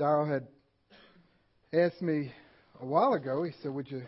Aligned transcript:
Darrell 0.00 0.24
had 0.24 0.46
asked 1.74 2.00
me 2.00 2.32
a 2.80 2.86
while 2.86 3.12
ago. 3.12 3.42
He 3.42 3.52
said, 3.62 3.70
"Would 3.70 3.90
you 3.90 4.02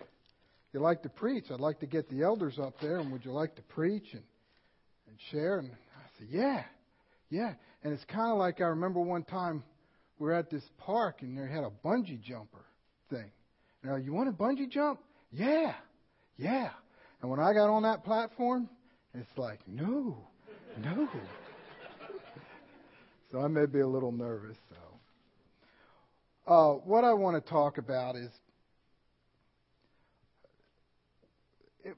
you 0.73 0.81
like 0.81 1.03
to 1.03 1.11
preach? 1.11 1.51
I'd 1.51 1.61
like 1.61 1.81
to 1.81 1.87
get 1.87 2.09
the 2.09 2.23
elders 2.23 2.59
up 2.59 2.81
there, 2.81 2.97
and 2.97 3.13
would 3.13 3.27
you 3.27 3.33
like 3.33 3.55
to 3.57 3.63
preach 3.63 4.15
and 4.15 4.23
and 5.07 5.19
share?" 5.31 5.59
And 5.59 5.71
I 5.71 6.19
said, 6.19 6.29
"Yeah, 6.31 6.65
yeah." 7.29 7.53
And 7.85 7.93
it's 7.93 8.07
kind 8.07 8.33
of 8.33 8.39
like 8.39 8.63
I 8.63 8.69
remember 8.69 9.01
one 9.01 9.23
time 9.23 9.63
we 10.19 10.29
were 10.29 10.33
at 10.33 10.49
this 10.49 10.65
park 10.79 11.21
and 11.21 11.37
they 11.37 11.53
had 11.53 11.63
a 11.63 11.71
bungee 11.85 12.23
jumper 12.23 12.65
thing. 13.11 13.31
Now, 13.85 13.97
you 13.97 14.15
want 14.15 14.31
a 14.31 14.33
bungee 14.33 14.71
jump? 14.71 14.99
Yeah, 15.31 15.75
yeah. 16.39 16.71
And 17.21 17.31
when 17.31 17.39
I 17.39 17.53
got 17.53 17.69
on 17.69 17.83
that 17.83 18.03
platform, 18.03 18.71
it's 19.13 19.37
like, 19.37 19.61
no, 19.67 20.17
no. 20.79 21.09
so 23.31 23.41
I 23.41 23.49
may 23.49 23.67
be 23.67 23.81
a 23.81 23.87
little 23.87 24.13
nervous. 24.13 24.57
So, 24.71 24.92
uh, 26.47 26.73
what 26.73 27.05
I 27.05 27.13
want 27.13 27.43
to 27.43 27.51
talk 27.51 27.79
about 27.79 28.17
is 28.17 28.31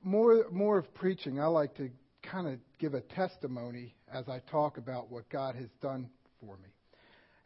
more 0.03 0.47
more 0.51 0.79
of 0.79 0.93
preaching. 0.95 1.41
I 1.41 1.47
like 1.47 1.75
to 1.77 1.91
kind 2.23 2.49
of 2.49 2.59
give 2.79 2.95
a 2.95 3.01
testimony 3.01 3.95
as 4.13 4.29
I 4.29 4.41
talk 4.51 4.79
about 4.79 5.11
what 5.11 5.29
God 5.29 5.55
has 5.57 5.69
done 5.83 6.09
for 6.41 6.57
me. 6.57 6.69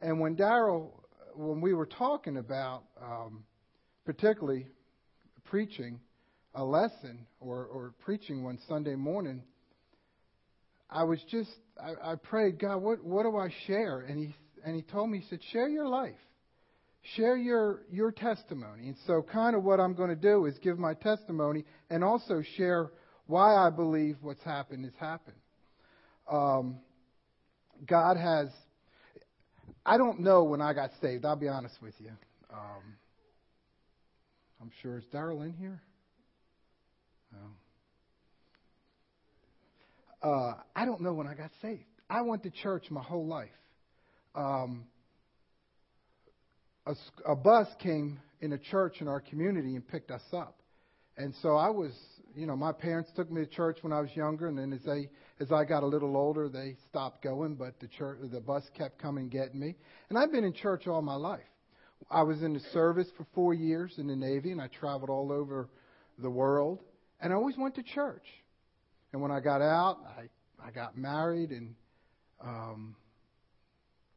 And 0.01 0.21
when 0.21 0.35
Darrell, 0.37 1.03
when 1.35 1.61
we 1.61 1.75
were 1.75 1.87
talking 1.87 2.37
about, 2.37 2.85
um, 3.03 3.45
particularly 4.05 4.67
preaching 5.45 6.01
a 6.55 6.65
lesson 6.65 7.27
or, 7.41 7.65
or 7.67 7.95
preaching 8.01 8.43
one 8.43 8.59
Sunday 8.69 8.95
morning, 8.95 9.43
I 10.91 11.05
was 11.05 11.21
just 11.31 11.51
I, 11.83 12.13
I 12.13 12.15
prayed, 12.17 12.59
God, 12.59 12.79
what 12.79 13.05
what 13.05 13.25
do 13.25 13.37
I 13.37 13.53
share? 13.67 14.01
And 14.01 14.19
he 14.19 14.35
and 14.65 14.75
he 14.75 14.83
told 14.83 15.11
me, 15.11 15.19
he 15.19 15.27
said, 15.29 15.41
share 15.53 15.69
your 15.69 15.87
life, 15.87 16.19
share 17.17 17.37
your 17.37 17.83
your 17.91 18.13
testimony. 18.13 18.89
And 18.89 18.97
so, 19.07 19.23
kind 19.23 19.57
of 19.57 19.65
what 19.65 19.81
I'm 19.81 19.95
going 19.95 20.11
to 20.11 20.17
do 20.17 20.47
is 20.47 20.57
give 20.59 20.79
my 20.79 20.95
testimony 20.95 21.65
and 21.91 22.05
also 22.05 22.43
share 22.57 22.91
why 23.27 23.55
I 23.55 23.71
believe 23.71 24.17
what's 24.21 24.43
happened 24.43 24.85
has 24.85 24.95
happened. 24.99 25.37
Um, 26.31 26.79
God 27.87 28.17
has. 28.17 28.49
I 29.85 29.97
don't 29.97 30.21
know 30.21 30.45
when 30.45 30.61
I 30.61 30.75
got 30.75 30.91
saved. 31.01 31.25
I'll 31.25 31.37
be 31.37 31.49
honest 31.49 31.77
with 31.81 31.95
you. 31.99 32.11
Um, 32.53 32.97
I'm 34.61 34.71
sure 34.83 34.99
is 34.99 35.05
Darrell 35.13 35.43
in 35.43 35.53
here. 35.53 35.81
No. 37.33 37.39
Uh, 40.31 40.55
I 40.75 40.85
don't 40.85 41.01
know 41.01 41.15
when 41.15 41.27
I 41.27 41.35
got 41.35 41.51
saved. 41.63 41.85
I 42.11 42.23
went 42.23 42.43
to 42.43 42.51
church 42.51 42.91
my 42.91 43.03
whole 43.03 43.27
life. 43.27 43.49
Um, 44.35 44.85
a, 46.89 47.33
a 47.33 47.37
bus 47.37 47.69
came 47.81 48.19
in 48.41 48.53
a 48.53 48.59
church 48.59 49.01
in 49.01 49.09
our 49.09 49.21
community 49.21 49.75
and 49.75 49.87
picked 49.87 50.11
us 50.11 50.23
up. 50.33 50.59
And 51.17 51.35
so 51.43 51.57
I 51.57 51.69
was, 51.69 51.93
you 52.35 52.47
know, 52.47 52.57
my 52.57 52.73
parents 52.73 53.11
took 53.15 53.31
me 53.31 53.45
to 53.45 53.47
church 53.51 53.79
when 53.83 53.93
I 53.93 54.01
was 54.01 54.11
younger, 54.15 54.47
and 54.47 54.57
then 54.57 54.73
as 54.73 54.83
they, 54.85 55.09
as 55.41 55.51
I 55.51 55.65
got 55.65 55.83
a 55.83 55.87
little 55.87 56.17
older, 56.17 56.49
they 56.49 56.77
stopped 56.89 57.23
going, 57.23 57.57
but 57.57 57.79
the 57.81 57.89
church, 57.89 58.19
the 58.31 58.41
bus 58.41 58.63
kept 58.77 58.99
coming 59.01 59.29
getting 59.29 59.59
me. 59.59 59.75
And 60.09 60.19
I've 60.19 60.31
been 60.31 60.45
in 60.45 60.53
church 60.53 60.87
all 60.87 61.03
my 61.03 61.17
life. 61.17 61.41
I 62.11 62.23
was 62.23 62.43
in 62.43 62.55
the 62.55 62.61
service 62.73 63.09
for 63.17 63.27
four 63.35 63.53
years 63.53 63.95
in 63.99 64.07
the 64.07 64.15
Navy, 64.17 64.53
and 64.53 64.61
I 64.61 64.69
traveled 64.69 65.11
all 65.11 65.33
over 65.33 65.69
the 66.19 66.31
world, 66.31 66.81
and 67.21 67.33
I 67.33 67.37
always 67.37 67.57
went 67.59 67.75
to 67.75 67.83
church. 67.83 68.25
And 69.13 69.21
when 69.21 69.33
I 69.33 69.41
got 69.41 69.61
out, 69.61 69.99
I 70.19 70.29
I 70.65 70.71
got 70.71 70.97
married 70.97 71.51
and 71.51 71.75
um, 72.41 72.97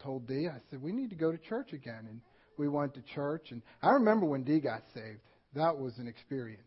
told 0.04 0.28
Dee, 0.28 0.48
I 0.48 0.58
said 0.70 0.82
we 0.82 0.92
need 0.92 1.10
to 1.12 1.16
go 1.16 1.32
to 1.32 1.38
church 1.38 1.74
again, 1.74 2.08
and 2.10 2.22
we 2.62 2.70
went 2.70 2.94
to 2.94 3.02
church. 3.16 3.48
And 3.50 3.64
I 3.82 3.90
remember 3.90 4.28
when 4.28 4.44
Dee 4.44 4.60
got 4.60 4.84
saved; 4.94 5.20
that 5.56 5.76
was 5.78 5.98
an 5.98 6.08
experience. 6.08 6.62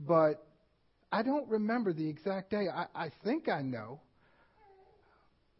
But 0.00 0.42
I 1.12 1.22
don't 1.22 1.46
remember 1.50 1.92
the 1.92 2.08
exact 2.08 2.50
day. 2.50 2.66
I, 2.74 2.86
I 2.94 3.10
think 3.22 3.48
I 3.48 3.60
know, 3.60 4.00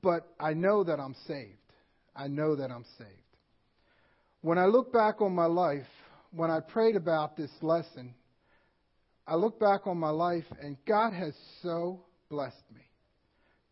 but 0.03 0.27
I 0.41 0.55
know 0.55 0.83
that 0.85 0.99
I'm 0.99 1.15
saved. 1.29 1.59
I 2.17 2.29
know 2.29 2.57
that 2.57 2.71
I'm 2.71 2.87
saved. 2.97 3.11
When 4.41 4.57
I 4.57 4.65
look 4.65 4.91
back 4.91 5.21
on 5.21 5.35
my 5.35 5.47
life, 5.47 5.87
when 6.35 6.51
I 6.51 6.61
prayed 6.61 6.97
about 6.97 7.37
this 7.37 7.51
lesson, 7.61 8.15
I 9.27 9.37
look 9.37 9.61
back 9.61 9.87
on 9.87 9.99
my 9.99 10.11
life 10.11 10.47
and 10.61 10.77
God 10.87 11.13
has 11.13 11.35
so 11.63 12.01
blessed 12.31 12.65
me. 12.75 12.81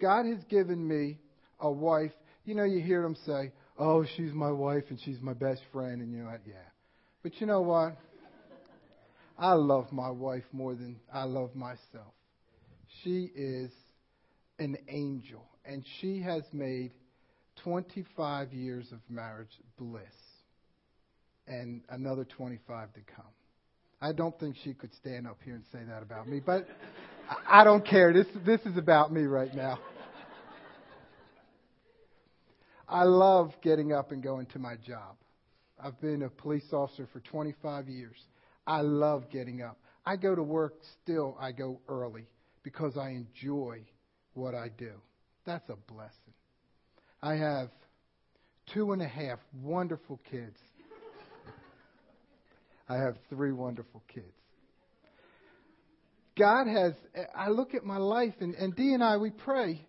God 0.00 0.26
has 0.26 0.44
given 0.44 0.86
me 0.86 1.18
a 1.58 1.70
wife. 1.70 2.12
You 2.44 2.54
know, 2.54 2.64
you 2.64 2.80
hear 2.80 3.02
them 3.02 3.16
say, 3.26 3.52
Oh, 3.80 4.04
she's 4.16 4.32
my 4.32 4.50
wife 4.50 4.84
and 4.90 5.00
she's 5.00 5.20
my 5.22 5.32
best 5.32 5.62
friend. 5.72 6.02
And 6.02 6.12
you're 6.12 6.26
like, 6.26 6.42
Yeah. 6.46 6.54
But 7.22 7.40
you 7.40 7.46
know 7.46 7.62
what? 7.62 7.96
I 9.38 9.54
love 9.54 9.90
my 9.90 10.10
wife 10.10 10.44
more 10.52 10.74
than 10.74 11.00
I 11.12 11.24
love 11.24 11.56
myself. 11.56 12.12
She 13.02 13.30
is 13.34 13.70
an 14.58 14.76
angel, 14.88 15.42
and 15.64 15.82
she 16.00 16.20
has 16.20 16.42
made 16.52 16.90
25 17.64 18.52
years 18.52 18.92
of 18.92 18.98
marriage 19.08 19.48
bliss 19.78 20.02
and 21.46 21.80
another 21.88 22.24
25 22.24 22.92
to 22.92 23.00
come. 23.16 23.24
I 24.02 24.12
don't 24.12 24.38
think 24.38 24.56
she 24.62 24.74
could 24.74 24.94
stand 24.94 25.26
up 25.26 25.38
here 25.42 25.54
and 25.54 25.64
say 25.72 25.80
that 25.88 26.02
about 26.02 26.28
me, 26.28 26.40
but 26.44 26.66
I 27.48 27.64
don't 27.64 27.86
care. 27.86 28.12
This, 28.12 28.26
this 28.44 28.60
is 28.66 28.76
about 28.76 29.12
me 29.12 29.22
right 29.22 29.54
now. 29.54 29.78
I 32.90 33.04
love 33.04 33.52
getting 33.62 33.92
up 33.92 34.10
and 34.10 34.20
going 34.20 34.46
to 34.46 34.58
my 34.58 34.74
job. 34.74 35.14
I've 35.82 35.98
been 36.00 36.22
a 36.22 36.28
police 36.28 36.72
officer 36.72 37.08
for 37.12 37.20
25 37.20 37.88
years. 37.88 38.16
I 38.66 38.80
love 38.80 39.30
getting 39.30 39.62
up. 39.62 39.78
I 40.04 40.16
go 40.16 40.34
to 40.34 40.42
work 40.42 40.74
still, 41.02 41.36
I 41.40 41.52
go 41.52 41.80
early 41.88 42.26
because 42.64 42.96
I 42.96 43.10
enjoy 43.10 43.82
what 44.34 44.54
I 44.56 44.68
do. 44.76 44.92
That's 45.46 45.68
a 45.68 45.76
blessing. 45.92 46.34
I 47.22 47.34
have 47.36 47.70
two 48.74 48.92
and 48.92 49.00
a 49.00 49.08
half 49.08 49.38
wonderful 49.62 50.20
kids. 50.28 50.58
I 52.88 52.96
have 52.96 53.16
three 53.28 53.52
wonderful 53.52 54.02
kids. 54.12 54.26
God 56.36 56.66
has, 56.66 56.94
I 57.36 57.50
look 57.50 57.74
at 57.74 57.84
my 57.84 57.98
life, 57.98 58.34
and, 58.40 58.54
and 58.54 58.74
Dee 58.74 58.94
and 58.94 59.04
I, 59.04 59.16
we 59.18 59.30
pray 59.30 59.86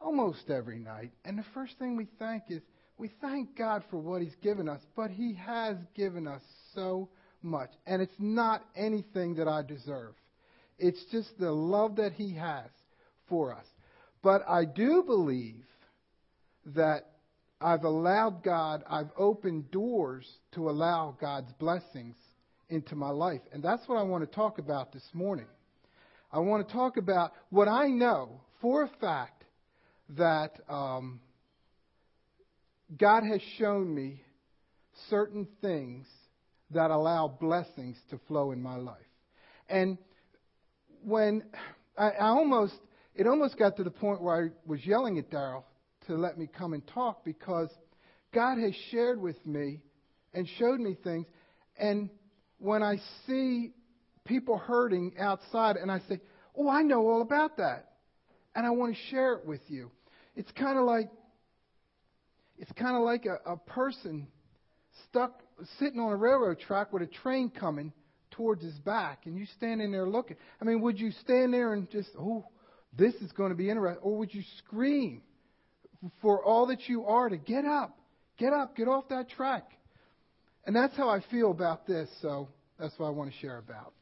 almost 0.00 0.50
every 0.50 0.78
night. 0.78 1.12
And 1.24 1.38
the 1.38 1.44
first 1.54 1.78
thing 1.78 1.96
we 1.96 2.06
thank 2.18 2.44
is, 2.48 2.62
we 2.96 3.10
thank 3.20 3.56
God 3.56 3.84
for 3.90 3.98
what 3.98 4.22
He's 4.22 4.34
given 4.42 4.68
us, 4.68 4.80
but 4.96 5.10
He 5.10 5.34
has 5.34 5.76
given 5.94 6.26
us 6.26 6.42
so 6.74 7.08
much. 7.42 7.70
And 7.86 8.02
it's 8.02 8.18
not 8.18 8.64
anything 8.76 9.36
that 9.36 9.46
I 9.46 9.62
deserve. 9.62 10.14
It's 10.78 11.04
just 11.12 11.38
the 11.38 11.52
love 11.52 11.96
that 11.96 12.12
He 12.12 12.34
has 12.34 12.68
for 13.28 13.54
us. 13.54 13.66
But 14.22 14.42
I 14.48 14.64
do 14.64 15.04
believe 15.06 15.64
that 16.74 17.06
I've 17.60 17.84
allowed 17.84 18.42
God, 18.42 18.84
I've 18.88 19.10
opened 19.16 19.70
doors 19.70 20.26
to 20.52 20.70
allow 20.70 21.16
God's 21.20 21.52
blessings 21.58 22.16
into 22.68 22.94
my 22.94 23.10
life. 23.10 23.40
And 23.52 23.62
that's 23.62 23.86
what 23.88 23.96
I 23.96 24.02
want 24.02 24.28
to 24.28 24.34
talk 24.34 24.58
about 24.58 24.92
this 24.92 25.06
morning. 25.12 25.46
I 26.32 26.40
want 26.40 26.66
to 26.66 26.72
talk 26.72 26.96
about 26.96 27.32
what 27.50 27.68
I 27.68 27.88
know 27.88 28.40
for 28.60 28.82
a 28.82 28.90
fact 29.00 29.37
that 30.16 30.52
um, 30.68 31.20
God 32.96 33.22
has 33.24 33.40
shown 33.58 33.94
me 33.94 34.22
certain 35.10 35.46
things 35.60 36.06
that 36.70 36.90
allow 36.90 37.28
blessings 37.28 37.96
to 38.10 38.18
flow 38.28 38.52
in 38.52 38.62
my 38.62 38.76
life. 38.76 38.96
And 39.68 39.98
when 41.04 41.44
I, 41.96 42.10
I 42.10 42.26
almost, 42.28 42.74
it 43.14 43.26
almost 43.26 43.58
got 43.58 43.76
to 43.76 43.84
the 43.84 43.90
point 43.90 44.22
where 44.22 44.46
I 44.46 44.48
was 44.66 44.84
yelling 44.84 45.18
at 45.18 45.30
Darrell 45.30 45.64
to 46.06 46.14
let 46.14 46.38
me 46.38 46.46
come 46.46 46.72
and 46.72 46.86
talk 46.88 47.24
because 47.24 47.68
God 48.32 48.58
has 48.58 48.74
shared 48.90 49.20
with 49.20 49.44
me 49.46 49.80
and 50.34 50.48
showed 50.58 50.80
me 50.80 50.96
things. 51.02 51.26
And 51.78 52.10
when 52.58 52.82
I 52.82 52.96
see 53.26 53.72
people 54.24 54.58
hurting 54.58 55.14
outside 55.18 55.76
and 55.76 55.90
I 55.90 56.00
say, 56.08 56.20
Oh, 56.56 56.68
I 56.68 56.82
know 56.82 57.08
all 57.08 57.22
about 57.22 57.56
that. 57.58 57.92
And 58.54 58.66
I 58.66 58.70
want 58.70 58.94
to 58.94 59.00
share 59.10 59.34
it 59.34 59.46
with 59.46 59.60
you. 59.68 59.90
It's 60.38 60.52
kind 60.52 60.78
of 60.78 60.84
like 60.84 61.10
it's 62.58 62.70
kind 62.72 62.96
of 62.96 63.02
like 63.02 63.26
a, 63.26 63.50
a 63.50 63.56
person 63.56 64.28
stuck 65.08 65.42
sitting 65.80 65.98
on 65.98 66.12
a 66.12 66.16
railroad 66.16 66.60
track 66.60 66.92
with 66.92 67.02
a 67.02 67.06
train 67.06 67.50
coming 67.50 67.92
towards 68.30 68.62
his 68.62 68.78
back, 68.78 69.26
and 69.26 69.36
you 69.36 69.46
standing 69.56 69.90
there 69.90 70.08
looking. 70.08 70.36
I 70.62 70.64
mean, 70.64 70.80
would 70.82 70.98
you 71.00 71.10
stand 71.22 71.52
there 71.52 71.72
and 71.72 71.90
just, 71.90 72.10
oh, 72.16 72.46
this 72.96 73.14
is 73.14 73.32
going 73.32 73.50
to 73.50 73.56
be 73.56 73.68
interesting, 73.68 74.00
or 74.00 74.16
would 74.18 74.32
you 74.32 74.42
scream 74.58 75.22
for 76.22 76.44
all 76.44 76.68
that 76.68 76.88
you 76.88 77.04
are 77.06 77.28
to 77.28 77.36
get 77.36 77.64
up, 77.64 77.98
get 78.38 78.52
up, 78.52 78.76
get 78.76 78.86
off 78.86 79.08
that 79.08 79.28
track? 79.30 79.64
And 80.66 80.76
that's 80.76 80.96
how 80.96 81.08
I 81.08 81.20
feel 81.32 81.50
about 81.50 81.84
this, 81.84 82.08
so 82.22 82.48
that's 82.78 82.96
what 82.96 83.06
I 83.06 83.10
want 83.10 83.32
to 83.32 83.38
share 83.38 83.58
about. 83.58 83.92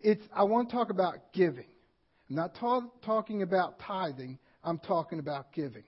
It's 0.00 0.24
I 0.34 0.44
want 0.44 0.70
to 0.70 0.74
talk 0.74 0.88
about 0.88 1.32
giving. 1.34 1.66
I'm 2.30 2.36
not 2.36 2.54
ta- 2.54 2.88
talking 3.04 3.42
about 3.42 3.78
tithing, 3.80 4.38
I'm 4.64 4.78
talking 4.78 5.18
about 5.18 5.52
giving. 5.52 5.84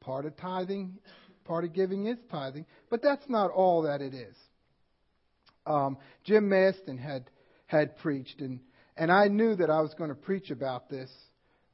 Part 0.00 0.26
of 0.26 0.36
tithing 0.36 0.98
Part 1.44 1.64
of 1.64 1.72
giving 1.72 2.06
is 2.06 2.18
tithing, 2.30 2.66
but 2.88 3.02
that's 3.02 3.28
not 3.28 3.50
all 3.50 3.82
that 3.82 4.00
it 4.00 4.14
is. 4.14 4.36
Um, 5.66 5.98
Jim 6.24 6.48
Maston 6.48 6.98
had 6.98 7.24
had 7.66 7.96
preached, 7.98 8.40
and 8.40 8.60
and 8.96 9.10
I 9.10 9.26
knew 9.26 9.56
that 9.56 9.68
I 9.68 9.80
was 9.80 9.92
going 9.94 10.10
to 10.10 10.16
preach 10.16 10.50
about 10.50 10.88
this 10.88 11.10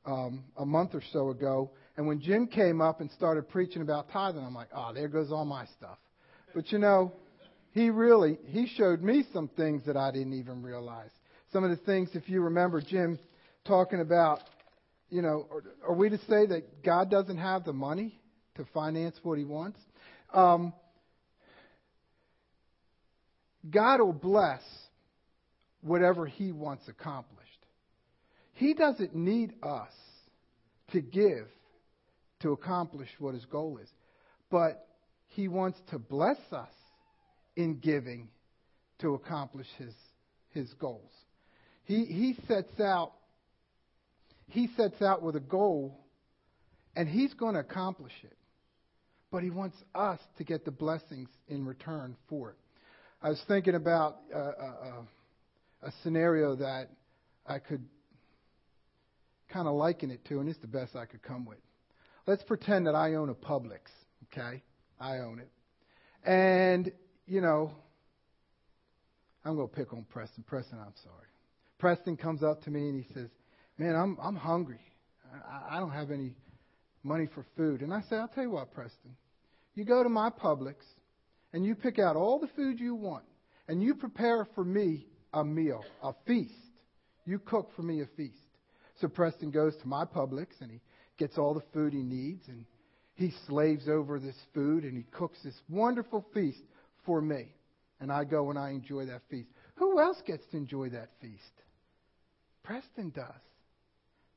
um, 0.06 0.44
a 0.56 0.64
month 0.64 0.94
or 0.94 1.02
so 1.12 1.30
ago. 1.30 1.70
And 1.96 2.06
when 2.06 2.20
Jim 2.20 2.46
came 2.46 2.80
up 2.80 3.00
and 3.00 3.10
started 3.10 3.48
preaching 3.48 3.82
about 3.82 4.10
tithing, 4.10 4.42
I'm 4.42 4.54
like, 4.54 4.68
oh, 4.74 4.92
there 4.94 5.08
goes 5.08 5.32
all 5.32 5.44
my 5.44 5.66
stuff. 5.76 5.98
But 6.54 6.72
you 6.72 6.78
know, 6.78 7.12
he 7.72 7.90
really 7.90 8.38
he 8.46 8.66
showed 8.68 9.02
me 9.02 9.24
some 9.34 9.48
things 9.48 9.82
that 9.86 9.96
I 9.98 10.10
didn't 10.10 10.34
even 10.34 10.62
realize. 10.62 11.10
Some 11.52 11.64
of 11.64 11.70
the 11.70 11.76
things, 11.76 12.10
if 12.14 12.28
you 12.28 12.42
remember, 12.42 12.80
Jim 12.80 13.18
talking 13.66 14.00
about, 14.00 14.40
you 15.10 15.22
know, 15.22 15.46
are, 15.50 15.90
are 15.90 15.94
we 15.94 16.10
to 16.10 16.18
say 16.28 16.46
that 16.46 16.82
God 16.82 17.10
doesn't 17.10 17.38
have 17.38 17.64
the 17.64 17.72
money 17.72 18.20
to 18.56 18.66
finance 18.74 19.16
what 19.22 19.38
He 19.38 19.44
wants? 19.44 19.78
Um, 20.32 20.72
God 23.68 24.00
will 24.00 24.12
bless 24.12 24.62
whatever 25.80 26.26
He 26.26 26.52
wants 26.52 26.86
accomplished. 26.88 27.48
He 28.54 28.74
doesn't 28.74 29.14
need 29.14 29.54
us 29.62 29.92
to 30.92 31.00
give 31.00 31.46
to 32.40 32.52
accomplish 32.52 33.08
what 33.18 33.34
His 33.34 33.44
goal 33.46 33.78
is, 33.82 33.88
but 34.50 34.86
He 35.28 35.48
wants 35.48 35.78
to 35.90 35.98
bless 35.98 36.38
us 36.52 36.68
in 37.56 37.78
giving 37.78 38.28
to 39.00 39.14
accomplish 39.14 39.66
His 39.78 39.94
His 40.50 40.72
goals. 40.74 41.12
He 41.84 42.04
He 42.04 42.36
sets 42.46 42.78
out 42.80 43.12
He 44.48 44.68
sets 44.76 45.00
out 45.02 45.22
with 45.22 45.36
a 45.36 45.40
goal, 45.40 45.98
and 46.96 47.08
He's 47.08 47.34
going 47.34 47.54
to 47.54 47.60
accomplish 47.60 48.12
it. 48.22 48.36
But 49.30 49.42
He 49.42 49.50
wants 49.50 49.76
us 49.94 50.18
to 50.38 50.44
get 50.44 50.64
the 50.64 50.70
blessings 50.70 51.28
in 51.48 51.66
return 51.66 52.16
for 52.28 52.50
it. 52.50 52.56
I 53.20 53.30
was 53.30 53.42
thinking 53.48 53.74
about 53.74 54.18
uh, 54.34 54.38
uh, 54.38 55.02
a 55.82 55.92
scenario 56.02 56.56
that 56.56 56.88
I 57.46 57.58
could 57.58 57.84
kind 59.48 59.66
of 59.66 59.74
liken 59.74 60.10
it 60.10 60.24
to, 60.26 60.40
and 60.40 60.48
it's 60.48 60.58
the 60.60 60.66
best 60.66 60.94
I 60.94 61.06
could 61.06 61.22
come 61.22 61.44
with. 61.44 61.58
Let's 62.26 62.42
pretend 62.42 62.86
that 62.86 62.94
I 62.94 63.14
own 63.14 63.30
a 63.30 63.34
Publix, 63.34 63.80
okay? 64.32 64.62
I 65.00 65.18
own 65.18 65.40
it. 65.40 65.50
And, 66.24 66.92
you 67.26 67.40
know, 67.40 67.72
I'm 69.44 69.56
going 69.56 69.68
to 69.68 69.74
pick 69.74 69.92
on 69.92 70.04
Preston. 70.10 70.44
Preston, 70.46 70.78
I'm 70.78 70.94
sorry. 71.02 71.26
Preston 71.78 72.16
comes 72.16 72.42
up 72.42 72.62
to 72.64 72.70
me 72.70 72.88
and 72.88 73.02
he 73.02 73.14
says, 73.14 73.30
Man, 73.78 73.94
I'm, 73.94 74.18
I'm 74.20 74.36
hungry. 74.36 74.80
I, 75.32 75.76
I 75.76 75.80
don't 75.80 75.92
have 75.92 76.10
any 76.10 76.34
money 77.04 77.28
for 77.32 77.46
food. 77.56 77.80
And 77.80 77.94
I 77.94 78.00
say, 78.10 78.16
I'll 78.16 78.28
tell 78.28 78.44
you 78.44 78.50
what, 78.50 78.72
Preston. 78.72 79.16
You 79.74 79.84
go 79.84 80.02
to 80.02 80.08
my 80.08 80.30
Publix 80.30 80.76
and 81.52 81.64
you 81.64 81.76
pick 81.76 81.98
out 81.98 82.16
all 82.16 82.40
the 82.40 82.48
food 82.56 82.80
you 82.80 82.94
want 82.94 83.24
and 83.68 83.80
you 83.80 83.94
prepare 83.94 84.46
for 84.54 84.64
me 84.64 85.06
a 85.32 85.44
meal, 85.44 85.84
a 86.02 86.12
feast. 86.26 86.52
You 87.24 87.38
cook 87.38 87.70
for 87.76 87.82
me 87.82 88.02
a 88.02 88.06
feast. 88.16 88.34
So 89.00 89.06
Preston 89.06 89.52
goes 89.52 89.76
to 89.76 89.86
my 89.86 90.04
Publix 90.04 90.48
and 90.60 90.70
he 90.70 90.80
gets 91.16 91.38
all 91.38 91.54
the 91.54 91.62
food 91.72 91.92
he 91.92 92.02
needs 92.02 92.48
and 92.48 92.64
he 93.14 93.32
slaves 93.46 93.88
over 93.88 94.18
this 94.18 94.36
food 94.54 94.84
and 94.84 94.96
he 94.96 95.04
cooks 95.12 95.38
this 95.44 95.60
wonderful 95.68 96.26
feast 96.34 96.62
for 97.04 97.20
me. 97.20 97.46
And 98.00 98.10
I 98.10 98.24
go 98.24 98.50
and 98.50 98.58
I 98.58 98.70
enjoy 98.70 99.06
that 99.06 99.22
feast. 99.30 99.48
Who 99.76 100.00
else 100.00 100.20
gets 100.26 100.46
to 100.50 100.56
enjoy 100.56 100.90
that 100.90 101.10
feast? 101.20 101.42
Preston 102.64 103.10
does. 103.10 103.26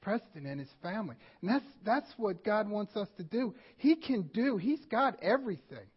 Preston 0.02 0.46
and 0.46 0.60
his 0.60 0.70
family. 0.82 1.16
And 1.42 1.50
that's, 1.50 1.66
that's 1.86 2.12
what 2.18 2.44
God 2.44 2.70
wants 2.70 2.96
us 2.96 3.08
to 3.18 3.24
do. 3.24 3.54
He 3.78 3.96
can 3.96 4.24
do, 4.34 4.58
He's 4.58 4.84
got 4.90 5.22
everything. 5.22 5.88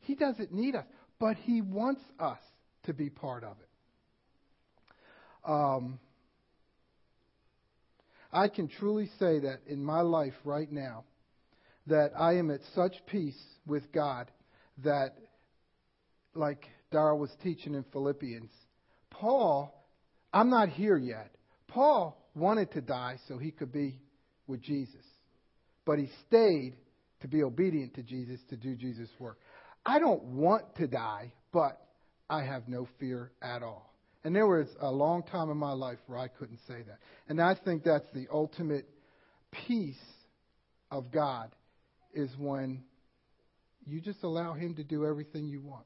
He 0.00 0.14
doesn't 0.14 0.52
need 0.52 0.74
us, 0.74 0.86
but 1.18 1.36
He 1.36 1.60
wants 1.60 2.00
us 2.18 2.38
to 2.84 2.94
be 2.94 3.10
part 3.10 3.44
of 3.44 3.56
it. 3.60 5.50
Um, 5.50 5.98
I 8.32 8.48
can 8.48 8.68
truly 8.68 9.10
say 9.18 9.40
that 9.40 9.60
in 9.66 9.84
my 9.84 10.00
life 10.00 10.34
right 10.44 10.70
now, 10.70 11.04
that 11.86 12.12
I 12.18 12.36
am 12.38 12.50
at 12.50 12.60
such 12.74 12.94
peace 13.06 13.40
with 13.66 13.92
God 13.92 14.30
that, 14.82 15.14
like 16.34 16.66
Darrell 16.90 17.18
was 17.18 17.30
teaching 17.42 17.74
in 17.74 17.84
Philippians, 17.92 18.50
Paul, 19.10 19.72
I'm 20.32 20.50
not 20.50 20.70
here 20.70 20.96
yet. 20.96 21.30
Paul 21.68 22.20
wanted 22.34 22.72
to 22.72 22.80
die 22.80 23.16
so 23.28 23.38
he 23.38 23.50
could 23.50 23.72
be 23.72 23.98
with 24.46 24.62
Jesus, 24.62 25.04
but 25.86 25.98
he 25.98 26.08
stayed 26.26 26.74
to 27.20 27.28
be 27.28 27.42
obedient 27.42 27.94
to 27.94 28.02
Jesus 28.02 28.40
to 28.50 28.56
do 28.56 28.74
Jesus' 28.76 29.08
work. 29.18 29.38
I 29.86 29.98
don't 29.98 30.22
want 30.24 30.76
to 30.76 30.86
die, 30.86 31.32
but 31.52 31.80
I 32.28 32.42
have 32.42 32.68
no 32.68 32.88
fear 32.98 33.32
at 33.42 33.62
all. 33.62 33.94
And 34.24 34.34
there 34.34 34.46
was 34.46 34.66
a 34.80 34.90
long 34.90 35.22
time 35.22 35.50
in 35.50 35.58
my 35.58 35.72
life 35.72 35.98
where 36.06 36.18
I 36.18 36.28
couldn't 36.28 36.60
say 36.66 36.82
that. 36.86 36.98
And 37.28 37.40
I 37.40 37.54
think 37.54 37.84
that's 37.84 38.06
the 38.14 38.26
ultimate 38.32 38.88
peace 39.66 40.00
of 40.90 41.10
God 41.10 41.54
is 42.14 42.30
when 42.38 42.82
you 43.86 44.00
just 44.00 44.22
allow 44.22 44.54
Him 44.54 44.74
to 44.76 44.84
do 44.84 45.04
everything 45.04 45.46
you 45.46 45.60
want. 45.60 45.84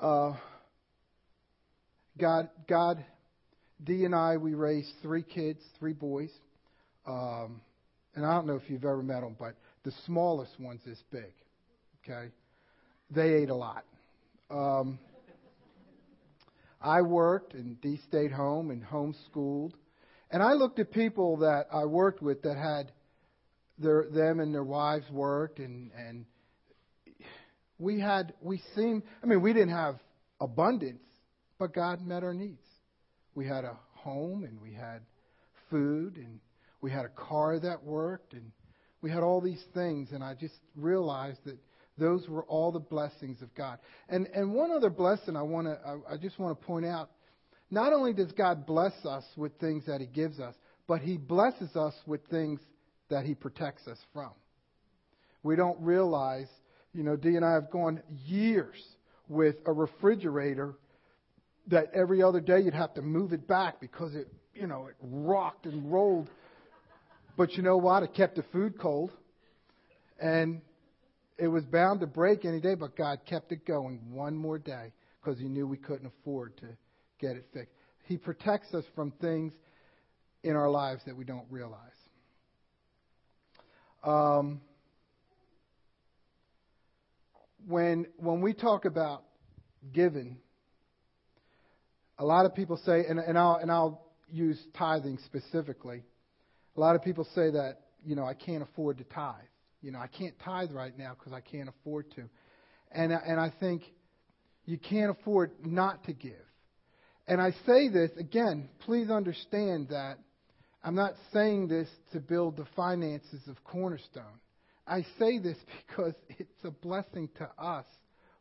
Uh, 0.00 0.36
God, 2.16 2.48
God, 2.68 3.04
Dee 3.82 4.04
and 4.04 4.14
I, 4.14 4.36
we 4.36 4.54
raised 4.54 4.90
three 5.02 5.22
kids, 5.22 5.60
three 5.78 5.92
boys. 5.92 6.30
Um, 7.06 7.60
and 8.14 8.24
I 8.24 8.34
don't 8.34 8.46
know 8.46 8.54
if 8.54 8.68
you've 8.68 8.84
ever 8.84 9.02
met 9.02 9.20
them, 9.20 9.36
but 9.38 9.56
the 9.84 9.92
smallest 10.06 10.52
one's 10.58 10.84
this 10.86 11.02
big. 11.10 11.32
Okay? 12.04 12.30
They 13.10 13.34
ate 13.34 13.50
a 13.50 13.54
lot. 13.54 13.84
Um, 14.50 14.98
I 16.80 17.02
worked 17.02 17.54
and 17.54 17.80
Dee 17.80 18.00
stayed 18.08 18.30
home 18.30 18.70
and 18.70 18.84
homeschooled. 18.84 19.72
And 20.30 20.42
I 20.42 20.52
looked 20.52 20.78
at 20.78 20.90
people 20.90 21.38
that 21.38 21.66
I 21.72 21.84
worked 21.84 22.22
with 22.22 22.42
that 22.42 22.56
had 22.56 22.92
their 23.78 24.06
them 24.10 24.40
and 24.40 24.54
their 24.54 24.64
wives 24.64 25.08
worked 25.10 25.58
and 25.58 25.90
and 25.96 26.24
we 27.78 27.98
had 27.98 28.34
we 28.40 28.60
seemed 28.74 29.02
I 29.22 29.26
mean 29.26 29.42
we 29.42 29.52
didn't 29.52 29.74
have 29.74 29.96
abundance, 30.40 31.02
but 31.58 31.74
God 31.74 32.06
met 32.06 32.22
our 32.22 32.34
needs. 32.34 32.62
We 33.34 33.46
had 33.46 33.64
a 33.64 33.78
home 33.94 34.44
and 34.44 34.60
we 34.60 34.72
had 34.72 35.00
food 35.70 36.16
and 36.16 36.40
we 36.80 36.90
had 36.90 37.04
a 37.04 37.08
car 37.08 37.58
that 37.58 37.82
worked 37.82 38.32
and 38.34 38.50
we 39.00 39.10
had 39.10 39.22
all 39.22 39.40
these 39.40 39.62
things 39.74 40.10
and 40.12 40.22
I 40.22 40.34
just 40.34 40.54
realized 40.76 41.40
that 41.44 41.58
those 41.96 42.28
were 42.28 42.44
all 42.44 42.72
the 42.72 42.80
blessings 42.80 43.40
of 43.42 43.54
God. 43.54 43.78
And 44.08 44.26
and 44.34 44.52
one 44.52 44.70
other 44.70 44.90
blessing 44.90 45.36
I 45.36 45.42
want 45.42 45.66
to 45.66 45.78
I, 45.86 46.14
I 46.14 46.16
just 46.16 46.38
want 46.38 46.58
to 46.58 46.66
point 46.66 46.86
out. 46.86 47.10
Not 47.70 47.92
only 47.92 48.12
does 48.12 48.32
God 48.32 48.66
bless 48.66 48.92
us 49.04 49.24
with 49.36 49.58
things 49.58 49.86
that 49.86 50.00
He 50.00 50.06
gives 50.06 50.38
us, 50.38 50.54
but 50.86 51.00
He 51.00 51.16
blesses 51.16 51.74
us 51.76 51.94
with 52.06 52.24
things 52.28 52.60
that 53.10 53.24
He 53.24 53.34
protects 53.34 53.86
us 53.88 53.98
from. 54.12 54.30
We 55.42 55.56
don't 55.56 55.80
realize, 55.80 56.48
you 56.92 57.02
know, 57.02 57.16
Dee 57.16 57.36
and 57.36 57.44
I 57.44 57.52
have 57.52 57.70
gone 57.70 58.02
years 58.26 58.76
with 59.28 59.56
a 59.66 59.72
refrigerator 59.72 60.74
that 61.68 61.90
every 61.94 62.22
other 62.22 62.40
day 62.40 62.60
you'd 62.60 62.74
have 62.74 62.94
to 62.94 63.02
move 63.02 63.32
it 63.32 63.46
back 63.46 63.80
because 63.80 64.14
it, 64.14 64.28
you 64.54 64.66
know, 64.66 64.86
it 64.86 64.96
rocked 65.00 65.66
and 65.66 65.90
rolled. 65.92 66.28
But 67.36 67.52
you 67.54 67.62
know 67.62 67.76
what? 67.76 68.02
It 68.02 68.14
kept 68.14 68.36
the 68.36 68.44
food 68.52 68.78
cold. 68.78 69.10
And 70.20 70.60
it 71.38 71.48
was 71.48 71.64
bound 71.64 72.00
to 72.00 72.06
break 72.06 72.44
any 72.44 72.60
day, 72.60 72.74
but 72.74 72.96
God 72.96 73.20
kept 73.26 73.50
it 73.52 73.66
going 73.66 74.00
one 74.12 74.36
more 74.36 74.58
day 74.58 74.92
because 75.20 75.38
He 75.38 75.48
knew 75.48 75.66
we 75.66 75.76
couldn't 75.76 76.06
afford 76.06 76.56
to 76.58 76.66
get 77.18 77.36
it 77.36 77.46
fixed. 77.52 77.74
He 78.04 78.16
protects 78.16 78.72
us 78.74 78.84
from 78.94 79.10
things 79.20 79.52
in 80.42 80.54
our 80.54 80.70
lives 80.70 81.02
that 81.06 81.16
we 81.16 81.24
don't 81.24 81.46
realize. 81.50 81.80
Um, 84.04 84.60
when 87.66 88.06
when 88.18 88.42
we 88.42 88.52
talk 88.52 88.84
about 88.84 89.24
giving, 89.92 90.36
a 92.18 92.24
lot 92.24 92.46
of 92.46 92.54
people 92.54 92.78
say, 92.84 93.04
and, 93.08 93.18
and 93.18 93.38
I'll 93.38 93.56
and 93.56 93.70
I'll 93.70 94.02
use 94.30 94.60
tithing 94.76 95.18
specifically. 95.24 96.02
A 96.76 96.80
lot 96.80 96.96
of 96.96 97.02
people 97.02 97.26
say 97.34 97.50
that 97.50 97.78
you 98.04 98.16
know 98.16 98.24
I 98.24 98.34
can't 98.34 98.62
afford 98.62 98.98
to 98.98 99.04
tithe. 99.04 99.34
You 99.84 99.90
know, 99.90 99.98
I 99.98 100.06
can't 100.06 100.34
tithe 100.42 100.72
right 100.72 100.96
now 100.98 101.14
because 101.18 101.34
I 101.34 101.42
can't 101.42 101.68
afford 101.68 102.10
to. 102.12 102.22
And, 102.90 103.12
and 103.12 103.38
I 103.38 103.52
think 103.60 103.82
you 104.64 104.78
can't 104.78 105.10
afford 105.10 105.50
not 105.62 106.04
to 106.04 106.14
give. 106.14 106.32
And 107.28 107.38
I 107.38 107.50
say 107.66 107.90
this, 107.90 108.10
again, 108.18 108.70
please 108.86 109.10
understand 109.10 109.88
that 109.90 110.16
I'm 110.82 110.94
not 110.94 111.12
saying 111.34 111.68
this 111.68 111.88
to 112.12 112.20
build 112.20 112.56
the 112.56 112.64
finances 112.74 113.40
of 113.46 113.62
Cornerstone. 113.62 114.40
I 114.86 115.04
say 115.18 115.38
this 115.38 115.58
because 115.86 116.14
it's 116.30 116.64
a 116.64 116.70
blessing 116.70 117.28
to 117.36 117.50
us 117.62 117.86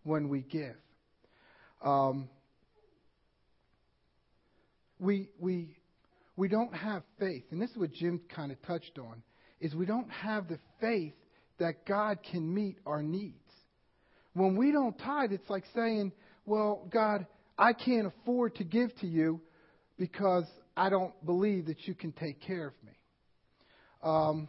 when 0.03 0.29
we 0.29 0.43
give. 0.43 0.77
Um, 1.83 2.29
we, 5.03 5.29
we, 5.39 5.75
we 6.35 6.47
don't 6.47 6.73
have 6.73 7.03
faith, 7.19 7.43
and 7.51 7.61
this 7.61 7.69
is 7.69 7.77
what 7.77 7.91
Jim 7.91 8.21
kind 8.33 8.51
of 8.51 8.61
touched 8.63 8.97
on, 8.97 9.21
is 9.59 9.75
we 9.75 9.85
don't 9.85 10.09
have 10.09 10.47
the 10.47 10.59
faith 10.79 11.13
that 11.59 11.85
God 11.85 12.19
can 12.31 12.53
meet 12.53 12.77
our 12.85 13.03
needs. 13.03 13.35
When 14.33 14.55
we 14.55 14.71
don't 14.71 14.97
tithe, 14.97 15.31
it's 15.31 15.49
like 15.49 15.65
saying, 15.75 16.11
Well, 16.45 16.87
God, 16.91 17.27
I 17.57 17.73
can't 17.73 18.07
afford 18.07 18.55
to 18.55 18.63
give 18.63 18.95
to 19.01 19.07
you 19.07 19.41
because 19.97 20.45
I 20.75 20.89
don't 20.89 21.13
believe 21.25 21.67
that 21.67 21.87
you 21.87 21.93
can 21.93 22.11
take 22.13 22.41
care 22.41 22.67
of 22.67 22.73
me. 22.83 22.93
Um, 24.01 24.47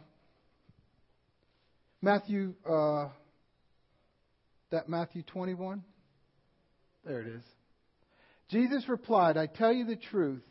Matthew, 2.01 2.55
uh, 2.67 3.09
that 4.71 4.89
Matthew 4.89 5.21
21? 5.23 5.83
There 7.05 7.21
it 7.21 7.27
is. 7.27 7.43
Jesus 8.49 8.87
replied, 8.87 9.37
I 9.37 9.47
tell 9.47 9.73
you 9.73 9.85
the 9.85 9.95
truth, 9.95 10.43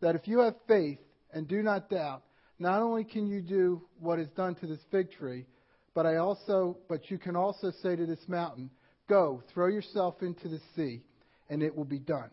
that 0.00 0.14
if 0.14 0.28
you 0.28 0.40
have 0.40 0.54
faith 0.66 0.98
and 1.32 1.48
do 1.48 1.62
not 1.62 1.90
doubt, 1.90 2.22
not 2.58 2.82
only 2.82 3.04
can 3.04 3.26
you 3.26 3.40
do 3.40 3.82
what 3.98 4.18
is 4.18 4.28
done 4.36 4.54
to 4.56 4.66
this 4.66 4.80
fig 4.90 5.10
tree, 5.12 5.46
but 5.94 6.06
I 6.06 6.16
also 6.16 6.78
but 6.88 7.10
you 7.10 7.18
can 7.18 7.36
also 7.36 7.72
say 7.82 7.96
to 7.96 8.06
this 8.06 8.28
mountain, 8.28 8.70
Go, 9.08 9.42
throw 9.54 9.68
yourself 9.68 10.22
into 10.22 10.48
the 10.48 10.60
sea, 10.76 11.02
and 11.48 11.62
it 11.62 11.74
will 11.74 11.84
be 11.84 11.98
done. 11.98 12.30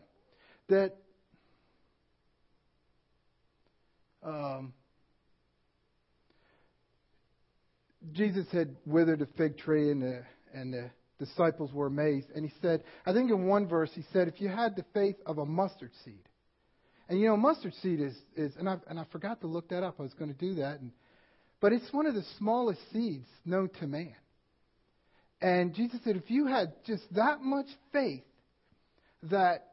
That 0.68 0.94
um, 4.22 4.74
Jesus 8.12 8.46
had 8.52 8.76
withered 8.84 9.22
a 9.22 9.26
fig 9.38 9.56
tree, 9.56 9.90
and 9.90 10.02
the, 10.02 10.22
and 10.52 10.72
the 10.72 10.90
disciples 11.18 11.72
were 11.72 11.86
amazed. 11.86 12.28
And 12.34 12.44
he 12.44 12.52
said, 12.60 12.82
I 13.04 13.12
think 13.12 13.30
in 13.30 13.46
one 13.46 13.66
verse, 13.66 13.90
he 13.94 14.04
said, 14.12 14.28
if 14.28 14.40
you 14.40 14.48
had 14.48 14.76
the 14.76 14.84
faith 14.92 15.16
of 15.24 15.38
a 15.38 15.46
mustard 15.46 15.90
seed. 16.04 16.22
And 17.08 17.20
you 17.20 17.28
know, 17.28 17.36
mustard 17.36 17.74
seed 17.82 18.00
is, 18.00 18.16
is 18.36 18.52
and, 18.56 18.68
I, 18.68 18.78
and 18.88 18.98
I 18.98 19.04
forgot 19.12 19.40
to 19.42 19.46
look 19.46 19.68
that 19.68 19.82
up. 19.82 19.96
I 19.98 20.02
was 20.02 20.14
going 20.14 20.32
to 20.32 20.38
do 20.38 20.56
that. 20.56 20.80
And, 20.80 20.90
but 21.60 21.72
it's 21.72 21.92
one 21.92 22.06
of 22.06 22.14
the 22.14 22.24
smallest 22.38 22.80
seeds 22.92 23.26
known 23.44 23.70
to 23.80 23.86
man. 23.86 24.14
And 25.40 25.74
Jesus 25.74 26.00
said, 26.04 26.16
if 26.16 26.30
you 26.30 26.46
had 26.46 26.72
just 26.86 27.02
that 27.14 27.40
much 27.42 27.66
faith 27.92 28.24
that 29.24 29.66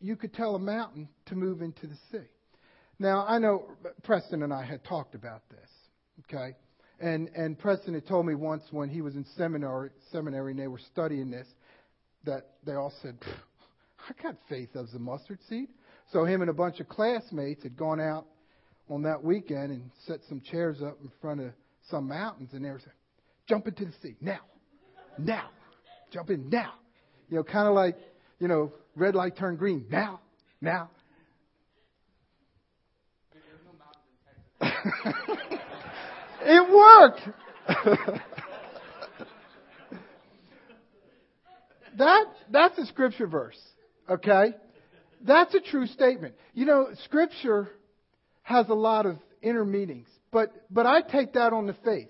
you 0.00 0.16
could 0.16 0.34
tell 0.34 0.54
a 0.54 0.58
mountain 0.58 1.08
to 1.26 1.34
move 1.34 1.62
into 1.62 1.86
the 1.86 1.96
sea. 2.10 2.26
Now, 2.98 3.26
I 3.26 3.38
know 3.38 3.66
Preston 4.04 4.42
and 4.42 4.52
I 4.52 4.64
had 4.64 4.84
talked 4.84 5.14
about 5.14 5.42
this, 5.50 5.68
okay? 6.24 6.56
And, 6.98 7.28
and 7.36 7.58
Preston 7.58 7.94
had 7.94 8.06
told 8.06 8.26
me 8.26 8.34
once 8.34 8.62
when 8.70 8.88
he 8.88 9.02
was 9.02 9.14
in 9.14 9.26
seminary, 9.36 9.90
seminary 10.12 10.52
and 10.52 10.60
they 10.60 10.66
were 10.66 10.80
studying 10.92 11.30
this, 11.30 11.46
that 12.24 12.46
they 12.64 12.72
all 12.72 12.92
said, 13.02 13.16
I 14.08 14.22
got 14.22 14.36
faith 14.48 14.70
as 14.76 14.92
a 14.94 14.98
mustard 14.98 15.38
seed. 15.48 15.68
So 16.12 16.24
him 16.24 16.40
and 16.40 16.50
a 16.50 16.54
bunch 16.54 16.80
of 16.80 16.88
classmates 16.88 17.62
had 17.62 17.76
gone 17.76 18.00
out 18.00 18.26
on 18.88 19.02
that 19.02 19.22
weekend 19.22 19.72
and 19.72 19.90
set 20.06 20.20
some 20.28 20.40
chairs 20.40 20.80
up 20.82 20.98
in 21.02 21.10
front 21.20 21.40
of 21.40 21.52
some 21.90 22.08
mountains, 22.08 22.50
and 22.52 22.64
they 22.64 22.70
were 22.70 22.78
saying, 22.78 22.90
jump 23.48 23.66
into 23.66 23.84
the 23.84 23.92
sea, 24.02 24.16
now, 24.20 24.40
now, 25.18 25.50
jump 26.12 26.30
in 26.30 26.48
now. 26.48 26.72
You 27.28 27.36
know, 27.36 27.44
kind 27.44 27.68
of 27.68 27.74
like, 27.74 27.96
you 28.38 28.48
know, 28.48 28.72
red 28.94 29.14
light 29.14 29.36
turn 29.36 29.56
green, 29.56 29.86
now, 29.90 30.20
now. 30.60 30.90
it 36.46 36.70
worked. 36.72 37.20
that 41.98 42.24
that's 42.50 42.78
a 42.78 42.86
scripture 42.86 43.26
verse, 43.26 43.58
okay? 44.08 44.54
That's 45.22 45.54
a 45.54 45.60
true 45.60 45.86
statement. 45.86 46.34
You 46.54 46.66
know, 46.66 46.88
scripture 47.04 47.68
has 48.42 48.68
a 48.68 48.74
lot 48.74 49.06
of 49.06 49.18
inner 49.42 49.64
meanings, 49.64 50.08
but 50.30 50.52
but 50.70 50.86
I 50.86 51.00
take 51.00 51.32
that 51.34 51.52
on 51.52 51.66
the 51.66 51.76
faith. 51.84 52.08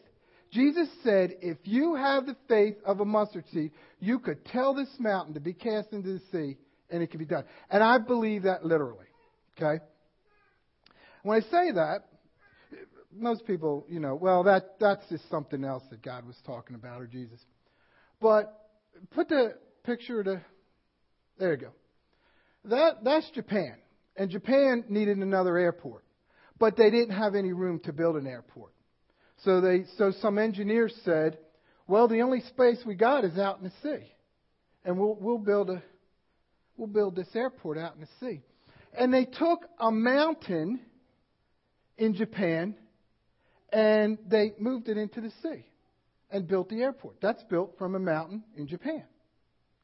Jesus 0.53 0.89
said, 1.03 1.37
if 1.43 1.59
you 1.65 1.95
have 1.97 2.27
the 2.27 2.37
faith 2.49 2.77
of 2.85 3.01
a 3.01 3.05
mustard 3.05 3.45
seed, 3.53 3.73
you 4.01 4.19
could 4.19 4.45
tell 4.47 4.75
this 4.75 4.89
mountain 4.99 5.35
to 5.35 5.41
be 5.41 5.53
cast 5.53 5.93
into 5.93 6.15
the 6.15 6.21
sea 6.33 6.57
and 6.91 7.03
it 7.03 7.11
could 7.11 7.19
be 7.19 7.27
done. 7.27 7.45
And 7.71 7.83
I 7.83 7.99
believe 7.99 8.45
that 8.45 8.65
literally. 8.65 9.07
Okay? 9.57 9.83
When 11.23 11.37
I 11.37 11.41
say 11.41 11.73
that, 11.73 12.05
most 13.19 13.47
people, 13.47 13.87
you 13.89 14.01
know, 14.01 14.15
well, 14.15 14.45
that, 14.45 14.77
that's 14.81 15.07
just 15.09 15.29
something 15.31 15.65
else 15.65 15.83
that 15.91 16.03
God 16.03 16.27
was 16.27 16.37
talking 16.47 16.77
about 16.77 17.01
or 17.01 17.07
Jesus. 17.07 17.41
But 18.21 18.53
put 19.11 19.29
the 19.29 19.55
picture 19.85 20.23
to, 20.23 20.43
there 21.39 21.53
you 21.53 21.59
go. 21.59 21.71
That, 22.65 23.05
that's 23.05 23.29
Japan. 23.31 23.77
And 24.17 24.31
Japan 24.31 24.85
needed 24.89 25.19
another 25.19 25.57
airport. 25.57 26.05
But 26.59 26.77
they 26.77 26.91
didn't 26.91 27.17
have 27.17 27.35
any 27.35 27.53
room 27.53 27.81
to 27.85 27.93
build 27.93 28.17
an 28.17 28.27
airport. 28.27 28.73
So 29.45 29.61
they, 29.61 29.85
so 29.99 30.13
some 30.23 30.39
engineers 30.39 30.95
said, 31.05 31.39
well, 31.87 32.09
the 32.09 32.23
only 32.23 32.41
space 32.41 32.79
we 32.87 32.95
got 32.95 33.25
is 33.25 33.39
out 33.39 33.59
in 33.59 33.65
the 33.65 33.73
sea. 33.83 34.07
And 34.85 34.99
we'll, 34.99 35.17
we'll 35.21 35.39
build 35.39 35.71
a, 35.71 35.83
we'll 36.77 36.89
build 36.89 37.15
this 37.17 37.29
airport 37.35 37.79
out 37.79 37.95
in 37.95 38.01
the 38.01 38.09
sea. 38.21 38.41
And 38.99 39.13
they 39.13 39.27
took 39.27 39.61
a 39.79 39.91
mountain 39.91 40.81
in 41.99 42.15
Japan 42.15 42.75
and 43.73 44.19
they 44.29 44.53
moved 44.59 44.89
it 44.89 44.97
into 44.97 45.21
the 45.21 45.31
sea 45.43 45.65
and 46.31 46.47
built 46.47 46.69
the 46.69 46.83
airport. 46.83 47.17
That's 47.21 47.43
built 47.45 47.75
from 47.79 47.95
a 47.95 47.99
mountain 47.99 48.45
in 48.57 48.67
Japan. 48.67 49.05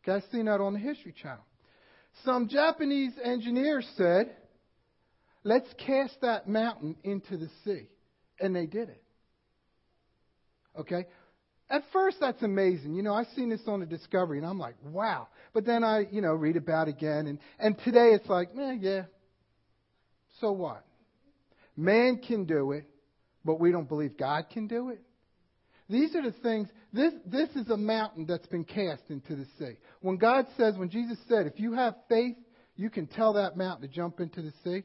Guys 0.04 0.22
seen 0.32 0.46
that 0.46 0.60
on 0.60 0.72
the 0.72 0.78
History 0.78 1.14
Channel. 1.22 1.44
Some 2.24 2.48
Japanese 2.48 3.12
engineers 3.22 3.88
said, 3.96 4.34
let's 5.44 5.68
cast 5.86 6.20
that 6.22 6.48
mountain 6.48 6.96
into 7.04 7.36
the 7.36 7.48
sea. 7.64 7.88
And 8.40 8.54
they 8.54 8.66
did 8.66 8.88
it. 8.88 9.02
Okay? 10.78 11.06
At 11.70 11.84
first, 11.92 12.18
that's 12.20 12.42
amazing. 12.42 12.94
You 12.94 13.02
know, 13.02 13.14
I've 13.14 13.28
seen 13.34 13.48
this 13.48 13.62
on 13.66 13.80
the 13.80 13.86
Discovery, 13.86 14.38
and 14.38 14.46
I'm 14.46 14.58
like, 14.58 14.74
wow. 14.84 15.28
But 15.54 15.64
then 15.64 15.84
I, 15.84 16.06
you 16.10 16.20
know, 16.20 16.32
read 16.32 16.56
about 16.56 16.88
it 16.88 16.96
again, 16.96 17.26
and, 17.26 17.38
and 17.58 17.78
today 17.82 18.10
it's 18.10 18.28
like, 18.28 18.50
eh, 18.58 18.76
yeah. 18.78 19.02
So 20.40 20.52
what? 20.52 20.84
Man 21.76 22.20
can 22.26 22.44
do 22.44 22.72
it, 22.72 22.86
but 23.44 23.60
we 23.60 23.72
don't 23.72 23.88
believe 23.88 24.16
God 24.16 24.46
can 24.50 24.66
do 24.66 24.90
it. 24.90 25.00
These 25.88 26.14
are 26.14 26.22
the 26.22 26.32
things, 26.32 26.68
this, 26.92 27.12
this 27.26 27.50
is 27.50 27.68
a 27.68 27.76
mountain 27.76 28.24
that's 28.26 28.46
been 28.46 28.64
cast 28.64 29.02
into 29.10 29.36
the 29.36 29.46
sea. 29.58 29.76
When 30.00 30.16
God 30.16 30.46
says, 30.56 30.76
when 30.76 30.90
Jesus 30.90 31.18
said, 31.28 31.46
if 31.46 31.60
you 31.60 31.74
have 31.74 31.94
faith, 32.08 32.36
you 32.76 32.88
can 32.88 33.06
tell 33.06 33.34
that 33.34 33.56
mountain 33.56 33.88
to 33.88 33.94
jump 33.94 34.20
into 34.20 34.40
the 34.40 34.52
sea, 34.64 34.84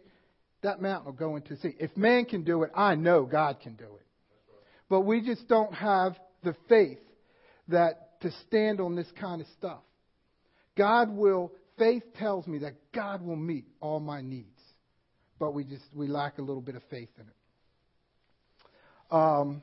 that 0.64 0.82
mountain 0.82 1.06
will 1.06 1.14
go 1.14 1.36
into 1.36 1.56
the 1.56 1.62
sea. 1.62 1.76
If 1.80 1.96
man 1.96 2.26
can 2.26 2.44
do 2.44 2.64
it, 2.64 2.72
I 2.76 2.96
know 2.96 3.24
God 3.24 3.60
can 3.62 3.76
do 3.76 3.86
it. 3.86 4.08
But 4.90 5.02
we 5.02 5.22
just 5.22 5.48
don't 5.48 5.74
have 5.74 6.18
the 6.44 6.56
faith 6.68 7.00
that 7.70 8.20
to 8.22 8.32
stand 8.48 8.82
on 8.82 8.96
this 8.96 9.08
kind 9.20 9.40
of 9.40 9.48
stuff. 9.58 9.82
God 10.76 11.10
will, 11.10 11.54
faith 11.78 12.04
tells 12.18 12.48
me 12.48 12.60
that 12.60 12.74
God 12.94 13.22
will 13.22 13.36
meet 13.36 13.66
all 13.80 14.00
my 14.00 14.22
needs. 14.22 14.60
But 15.40 15.54
we 15.54 15.64
just, 15.64 15.86
we 15.94 16.08
lack 16.08 16.38
a 16.38 16.42
little 16.42 16.62
bit 16.62 16.76
of 16.76 16.82
faith 16.90 17.10
in 17.18 17.28
it. 17.28 17.37
Um, 19.10 19.62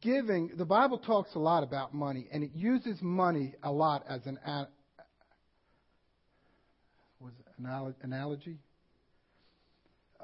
giving, 0.00 0.50
the 0.56 0.64
Bible 0.64 0.98
talks 0.98 1.34
a 1.34 1.38
lot 1.38 1.62
about 1.62 1.94
money, 1.94 2.26
and 2.32 2.42
it 2.42 2.50
uses 2.54 3.00
money 3.00 3.54
a 3.62 3.70
lot 3.70 4.04
as 4.08 4.26
an 4.26 4.38
was 7.20 7.32
analogy. 8.02 8.58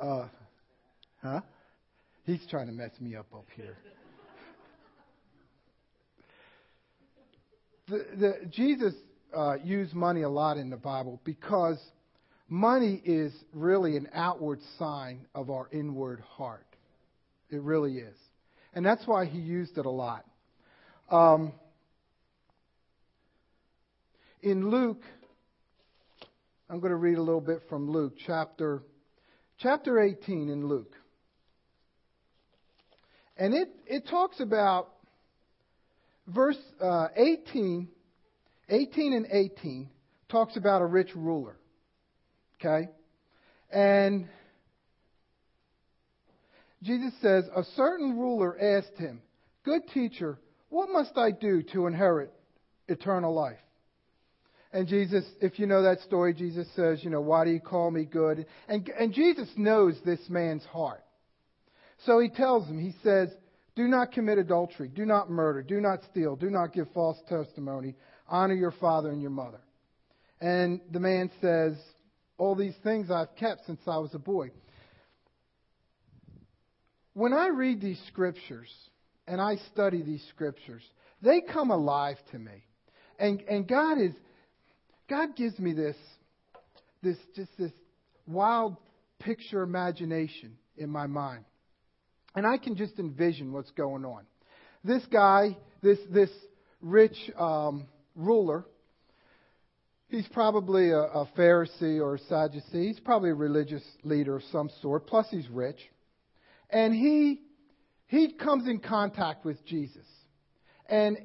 Uh, 0.01 0.27
huh? 1.23 1.41
He's 2.25 2.41
trying 2.51 2.67
to 2.67 2.73
mess 2.73 2.91
me 3.01 3.17
up 3.17 3.27
up 3.33 3.47
here. 3.57 3.77
the, 7.89 8.07
the, 8.19 8.47
Jesus 8.51 8.95
uh, 9.35 9.57
used 9.63 9.95
money 9.95 10.23
a 10.23 10.29
lot 10.29 10.57
in 10.57 10.71
the 10.71 10.77
Bible 10.77 11.21
because 11.25 11.79
money 12.51 13.01
is 13.05 13.33
really 13.55 13.97
an 13.97 14.09
outward 14.13 14.61
sign 14.79 15.27
of 15.35 15.49
our 15.49 15.69
inward 15.73 16.21
heart. 16.21 16.67
It 17.49 17.63
really 17.63 17.99
is. 17.99 18.17
And 18.75 18.85
that's 18.85 19.07
why 19.07 19.25
he 19.25 19.39
used 19.39 19.79
it 19.79 19.87
a 19.87 19.91
lot. 19.91 20.25
Um, 21.11 21.53
in 24.43 24.69
Luke, 24.71 25.03
I'm 26.69 26.81
going 26.81 26.91
to 26.91 26.97
read 26.97 27.19
a 27.19 27.23
little 27.23 27.41
bit 27.41 27.63
from 27.69 27.91
Luke, 27.91 28.15
chapter 28.27 28.83
chapter 29.59 30.01
18 30.01 30.49
in 30.49 30.67
Luke. 30.67 30.95
And 33.37 33.55
it, 33.55 33.69
it 33.87 34.09
talks 34.09 34.41
about 34.41 34.89
verse 36.27 36.59
uh, 36.81 37.09
18, 37.17 37.89
18 38.69 39.13
and 39.13 39.27
18 39.31 39.89
talks 40.29 40.57
about 40.57 40.83
a 40.83 40.87
rich 40.87 41.11
ruler. 41.15 41.57
Okay? 42.61 42.89
And 43.71 44.29
Jesus 46.83 47.13
says, 47.21 47.45
A 47.55 47.65
certain 47.77 48.19
ruler 48.19 48.57
asked 48.61 48.99
him, 48.99 49.23
Good 49.65 49.83
teacher, 49.93 50.39
what 50.69 50.89
must 50.91 51.17
I 51.17 51.31
do 51.31 51.63
to 51.73 51.87
inherit 51.87 52.33
eternal 52.89 53.35
life? 53.35 53.59
And 54.73 54.87
Jesus, 54.87 55.25
if 55.41 55.59
you 55.59 55.67
know 55.67 55.83
that 55.83 56.01
story, 56.01 56.33
Jesus 56.33 56.67
says, 56.77 57.03
you 57.03 57.11
know, 57.11 57.21
why 57.21 57.45
do 57.45 57.51
you 57.51 57.59
call 57.59 57.91
me 57.91 58.05
good? 58.05 58.47
And, 58.69 58.89
and 58.99 59.13
Jesus 59.13 59.49
knows 59.57 59.97
this 60.05 60.21
man's 60.29 60.65
heart. 60.65 61.03
So 62.07 62.21
he 62.21 62.29
tells 62.29 62.69
him, 62.69 62.79
he 62.79 62.95
says, 63.03 63.31
Do 63.75 63.89
not 63.89 64.13
commit 64.13 64.39
adultery, 64.39 64.89
do 64.89 65.05
not 65.05 65.29
murder, 65.29 65.63
do 65.63 65.81
not 65.81 66.01
steal, 66.11 66.37
do 66.37 66.51
not 66.51 66.73
give 66.73 66.87
false 66.95 67.19
testimony, 67.29 67.97
honor 68.29 68.55
your 68.55 68.71
father 68.71 69.11
and 69.11 69.21
your 69.21 69.33
mother. 69.33 69.61
And 70.41 70.81
the 70.91 71.01
man 71.01 71.31
says, 71.41 71.75
All 72.41 72.55
these 72.55 72.75
things 72.83 73.11
I've 73.11 73.37
kept 73.37 73.67
since 73.67 73.81
I 73.87 73.99
was 73.99 74.15
a 74.15 74.19
boy. 74.19 74.51
When 77.13 77.35
I 77.35 77.49
read 77.49 77.83
these 77.83 78.01
scriptures 78.09 78.71
and 79.27 79.43
I 79.43 79.57
study 79.73 80.01
these 80.01 80.25
scriptures, 80.31 80.83
they 81.21 81.43
come 81.43 81.71
alive 81.71 82.17
to 82.33 82.39
me. 82.39 82.65
And, 83.19 83.43
and 83.43 83.69
God 83.69 84.01
is, 84.01 84.15
God 85.07 85.37
gives 85.37 85.59
me 85.59 85.75
this, 85.75 85.97
this, 87.03 87.19
just 87.37 87.51
this 87.59 87.73
wild 88.27 88.79
picture 89.19 89.61
imagination 89.61 90.57
in 90.79 90.89
my 90.89 91.07
mind. 91.07 91.45
And 92.35 92.47
I 92.47 92.57
can 92.57 92.75
just 92.75 92.99
envision 92.99 93.53
what's 93.53 93.71
going 93.73 94.07
on. 94.07 94.25
This 94.83 95.05
guy, 95.13 95.59
this, 95.83 95.99
this 96.09 96.31
rich 96.81 97.19
um, 97.39 97.87
ruler, 98.15 98.65
he's 100.11 100.29
probably 100.29 100.91
a, 100.91 100.99
a 101.01 101.29
Pharisee 101.37 102.01
or 102.01 102.17
a 102.17 102.19
Sadducee. 102.19 102.89
He's 102.89 103.01
probably 103.01 103.31
a 103.31 103.35
religious 103.35 103.83
leader 104.05 104.37
of 104.37 104.43
some 104.53 104.71
sort, 104.83 105.07
plus 105.07 105.27
he's 105.31 105.49
rich. 105.49 105.79
And 106.69 106.95
he, 106.95 107.41
he 108.07 108.33
comes 108.33 108.69
in 108.69 108.81
contact 108.81 109.45
with 109.45 109.65
Jesus. 109.67 110.07
And 110.89 111.19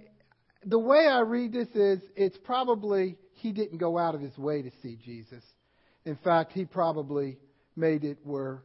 the 0.65 0.79
way 0.79 1.07
I 1.07 1.19
read 1.19 1.53
this 1.53 1.67
is 1.75 1.99
it's 2.15 2.37
probably 2.43 3.17
he 3.33 3.51
didn't 3.51 3.77
go 3.77 3.97
out 3.97 4.15
of 4.15 4.21
his 4.21 4.37
way 4.37 4.61
to 4.61 4.71
see 4.81 4.97
Jesus. 5.03 5.43
In 6.05 6.17
fact, 6.23 6.53
he 6.53 6.65
probably 6.65 7.37
made 7.75 8.03
it 8.03 8.19
where 8.23 8.63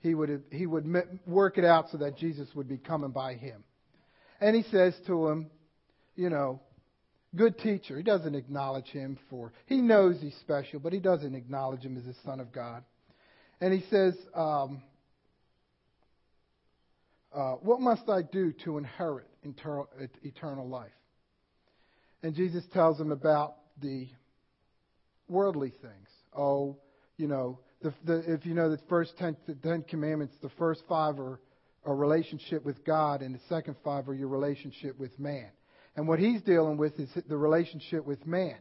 he 0.00 0.14
would, 0.14 0.42
he 0.50 0.66
would 0.66 0.86
work 1.26 1.56
it 1.56 1.64
out 1.64 1.86
so 1.90 1.98
that 1.98 2.16
Jesus 2.18 2.48
would 2.54 2.68
be 2.68 2.78
coming 2.78 3.10
by 3.10 3.34
him. 3.34 3.64
And 4.40 4.54
he 4.54 4.62
says 4.70 4.94
to 5.06 5.28
him, 5.28 5.50
you 6.16 6.28
know, 6.28 6.60
good 7.36 7.58
teacher. 7.58 7.96
He 7.96 8.02
doesn't 8.02 8.34
acknowledge 8.34 8.86
him 8.86 9.18
for, 9.30 9.52
he 9.66 9.80
knows 9.80 10.20
he's 10.20 10.36
special, 10.40 10.80
but 10.80 10.92
he 10.92 11.00
doesn't 11.00 11.34
acknowledge 11.34 11.82
him 11.82 11.96
as 11.96 12.04
the 12.04 12.14
Son 12.24 12.40
of 12.40 12.52
God. 12.52 12.84
And 13.60 13.72
he 13.72 13.84
says, 13.90 14.14
um, 14.34 14.82
uh, 17.34 17.52
What 17.54 17.80
must 17.80 18.08
I 18.08 18.22
do 18.22 18.52
to 18.64 18.78
inherit 18.78 19.26
eternal, 19.42 19.88
eternal 20.22 20.68
life? 20.68 20.90
And 22.22 22.34
Jesus 22.34 22.64
tells 22.72 22.98
him 22.98 23.12
about 23.12 23.56
the 23.80 24.08
worldly 25.28 25.70
things. 25.70 26.08
Oh, 26.36 26.78
you 27.16 27.28
know, 27.28 27.60
the, 27.82 27.92
the, 28.04 28.32
if 28.32 28.46
you 28.46 28.54
know 28.54 28.70
the 28.70 28.80
first 28.88 29.16
ten, 29.18 29.36
the 29.46 29.54
ten 29.54 29.82
commandments, 29.82 30.34
the 30.42 30.50
first 30.58 30.82
five 30.88 31.18
are 31.20 31.40
a 31.84 31.94
relationship 31.94 32.64
with 32.64 32.84
God, 32.84 33.20
and 33.20 33.34
the 33.34 33.40
second 33.48 33.76
five 33.84 34.08
are 34.08 34.14
your 34.14 34.28
relationship 34.28 34.98
with 34.98 35.18
man. 35.18 35.50
And 35.96 36.08
what 36.08 36.18
he's 36.18 36.42
dealing 36.42 36.76
with 36.76 36.98
is 36.98 37.08
the 37.28 37.36
relationship 37.36 38.04
with 38.04 38.26
man. 38.26 38.56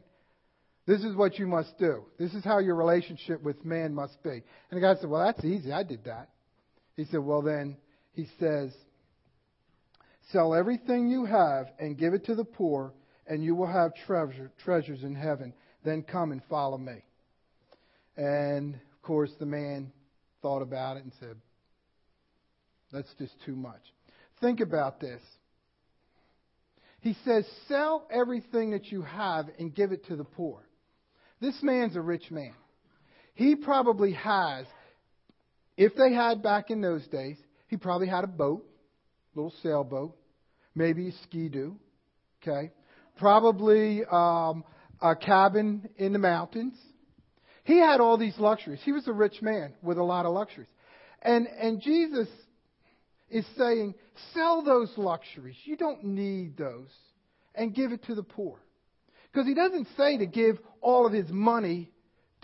This 0.85 1.03
is 1.03 1.15
what 1.15 1.39
you 1.39 1.47
must 1.47 1.77
do. 1.79 2.03
This 2.19 2.33
is 2.33 2.43
how 2.43 2.59
your 2.59 2.75
relationship 2.75 3.41
with 3.41 3.63
man 3.63 3.93
must 3.93 4.21
be. 4.21 4.29
And 4.29 4.43
the 4.71 4.81
guy 4.81 4.95
said, 4.95 5.09
Well, 5.09 5.25
that's 5.25 5.43
easy. 5.45 5.71
I 5.71 5.83
did 5.83 6.03
that. 6.05 6.29
He 6.95 7.05
said, 7.05 7.21
Well, 7.21 7.41
then, 7.41 7.77
he 8.13 8.27
says, 8.39 8.71
Sell 10.31 10.53
everything 10.53 11.09
you 11.09 11.25
have 11.25 11.67
and 11.79 11.97
give 11.97 12.13
it 12.13 12.25
to 12.25 12.35
the 12.35 12.43
poor, 12.43 12.93
and 13.27 13.43
you 13.43 13.55
will 13.55 13.71
have 13.71 13.93
treasure, 14.05 14.51
treasures 14.63 15.03
in 15.03 15.15
heaven. 15.15 15.53
Then 15.85 16.03
come 16.03 16.31
and 16.31 16.41
follow 16.49 16.77
me. 16.77 17.03
And 18.17 18.75
of 18.75 19.01
course, 19.01 19.31
the 19.39 19.45
man 19.45 19.91
thought 20.41 20.61
about 20.61 20.97
it 20.97 21.03
and 21.03 21.13
said, 21.19 21.37
That's 22.91 23.13
just 23.17 23.33
too 23.45 23.55
much. 23.55 23.81
Think 24.41 24.59
about 24.59 24.99
this. 24.99 25.21
He 27.03 27.15
says, 27.23 27.45
Sell 27.67 28.07
everything 28.11 28.71
that 28.71 28.91
you 28.91 29.03
have 29.03 29.45
and 29.59 29.73
give 29.73 29.91
it 29.91 30.07
to 30.07 30.15
the 30.15 30.23
poor. 30.23 30.61
This 31.39 31.55
man's 31.61 31.95
a 31.95 32.01
rich 32.01 32.31
man. 32.31 32.53
He 33.35 33.55
probably 33.55 34.13
has, 34.13 34.65
if 35.77 35.93
they 35.95 36.13
had 36.13 36.41
back 36.41 36.71
in 36.71 36.81
those 36.81 37.05
days, 37.07 37.37
he 37.67 37.77
probably 37.77 38.07
had 38.07 38.23
a 38.23 38.27
boat, 38.27 38.65
little 39.35 39.53
sailboat, 39.61 40.15
maybe 40.75 41.09
a 41.09 41.11
ski 41.23 41.49
doo, 41.49 41.75
okay? 42.41 42.71
Probably 43.17 44.03
um, 44.09 44.63
a 45.01 45.15
cabin 45.15 45.89
in 45.97 46.13
the 46.13 46.19
mountains 46.19 46.75
he 47.63 47.79
had 47.79 48.01
all 48.01 48.17
these 48.17 48.37
luxuries. 48.37 48.79
He 48.83 48.91
was 48.91 49.07
a 49.07 49.13
rich 49.13 49.41
man 49.41 49.73
with 49.81 49.97
a 49.97 50.03
lot 50.03 50.25
of 50.25 50.33
luxuries. 50.33 50.67
And, 51.21 51.47
and 51.47 51.81
Jesus 51.81 52.27
is 53.29 53.45
saying, 53.57 53.95
sell 54.33 54.63
those 54.63 54.91
luxuries. 54.97 55.55
You 55.63 55.77
don't 55.77 56.03
need 56.03 56.57
those. 56.57 56.89
And 57.55 57.75
give 57.75 57.91
it 57.91 58.03
to 58.05 58.15
the 58.15 58.23
poor. 58.23 58.57
Because 59.31 59.47
he 59.47 59.53
doesn't 59.53 59.87
say 59.95 60.17
to 60.17 60.25
give 60.25 60.57
all 60.81 61.05
of 61.05 61.13
his 61.13 61.29
money 61.29 61.91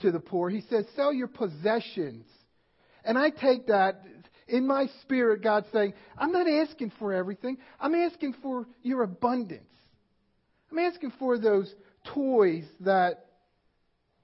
to 0.02 0.12
the 0.12 0.20
poor. 0.20 0.50
He 0.50 0.62
says, 0.70 0.86
sell 0.96 1.12
your 1.12 1.28
possessions. 1.28 2.26
And 3.04 3.18
I 3.18 3.32
take 3.32 3.68
that 3.68 4.04
in 4.48 4.68
my 4.68 4.88
spirit, 5.02 5.44
God 5.44 5.66
saying, 5.72 5.94
I'm 6.18 6.32
not 6.32 6.48
asking 6.48 6.92
for 7.00 7.14
everything. 7.14 7.58
I'm 7.80 7.96
asking 7.96 8.36
for 8.42 8.68
your 8.82 9.04
abundance. 9.04 9.64
I'm 10.72 10.80
asking 10.80 11.14
for 11.18 11.38
those 11.38 11.74
toys 12.14 12.66
that 12.82 13.26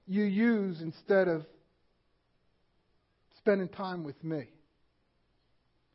you 0.06 0.22
use 0.22 0.80
instead 0.80 1.28
of 1.28 1.44
spending 3.38 3.68
time 3.68 4.04
with 4.04 4.22
me. 4.22 4.48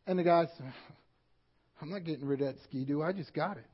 And 0.07 0.19
the 0.19 0.23
guy 0.23 0.47
said, 0.57 0.73
I'm 1.81 1.89
not 1.89 2.03
getting 2.03 2.25
rid 2.25 2.41
of 2.41 2.55
that 2.55 2.63
ski 2.63 2.85
doo. 2.85 3.01
I 3.01 3.11
just 3.11 3.33
got 3.33 3.57
it. 3.57 3.65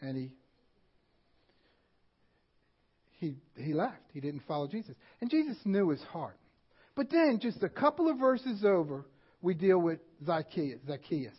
And 0.00 0.16
he 0.16 0.32
he 3.18 3.36
he 3.56 3.72
left. 3.72 4.02
He 4.12 4.20
didn't 4.20 4.42
follow 4.46 4.66
Jesus. 4.66 4.96
And 5.20 5.30
Jesus 5.30 5.56
knew 5.64 5.90
his 5.90 6.02
heart. 6.02 6.36
But 6.96 7.10
then 7.10 7.38
just 7.40 7.62
a 7.62 7.68
couple 7.68 8.08
of 8.10 8.18
verses 8.18 8.64
over, 8.64 9.06
we 9.40 9.54
deal 9.54 9.78
with 9.78 10.00
Zacchaeus. 10.24 10.80
Zacchaeus. 10.86 11.36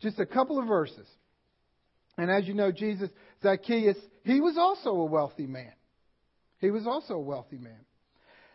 Just 0.00 0.18
a 0.18 0.26
couple 0.26 0.58
of 0.58 0.66
verses. 0.66 1.06
And 2.16 2.30
as 2.30 2.46
you 2.46 2.54
know, 2.54 2.72
Jesus, 2.72 3.10
Zacchaeus, 3.42 3.96
he 4.24 4.40
was 4.40 4.56
also 4.58 4.90
a 4.90 5.04
wealthy 5.04 5.46
man. 5.46 5.72
He 6.60 6.70
was 6.70 6.86
also 6.86 7.14
a 7.14 7.20
wealthy 7.20 7.58
man. 7.58 7.78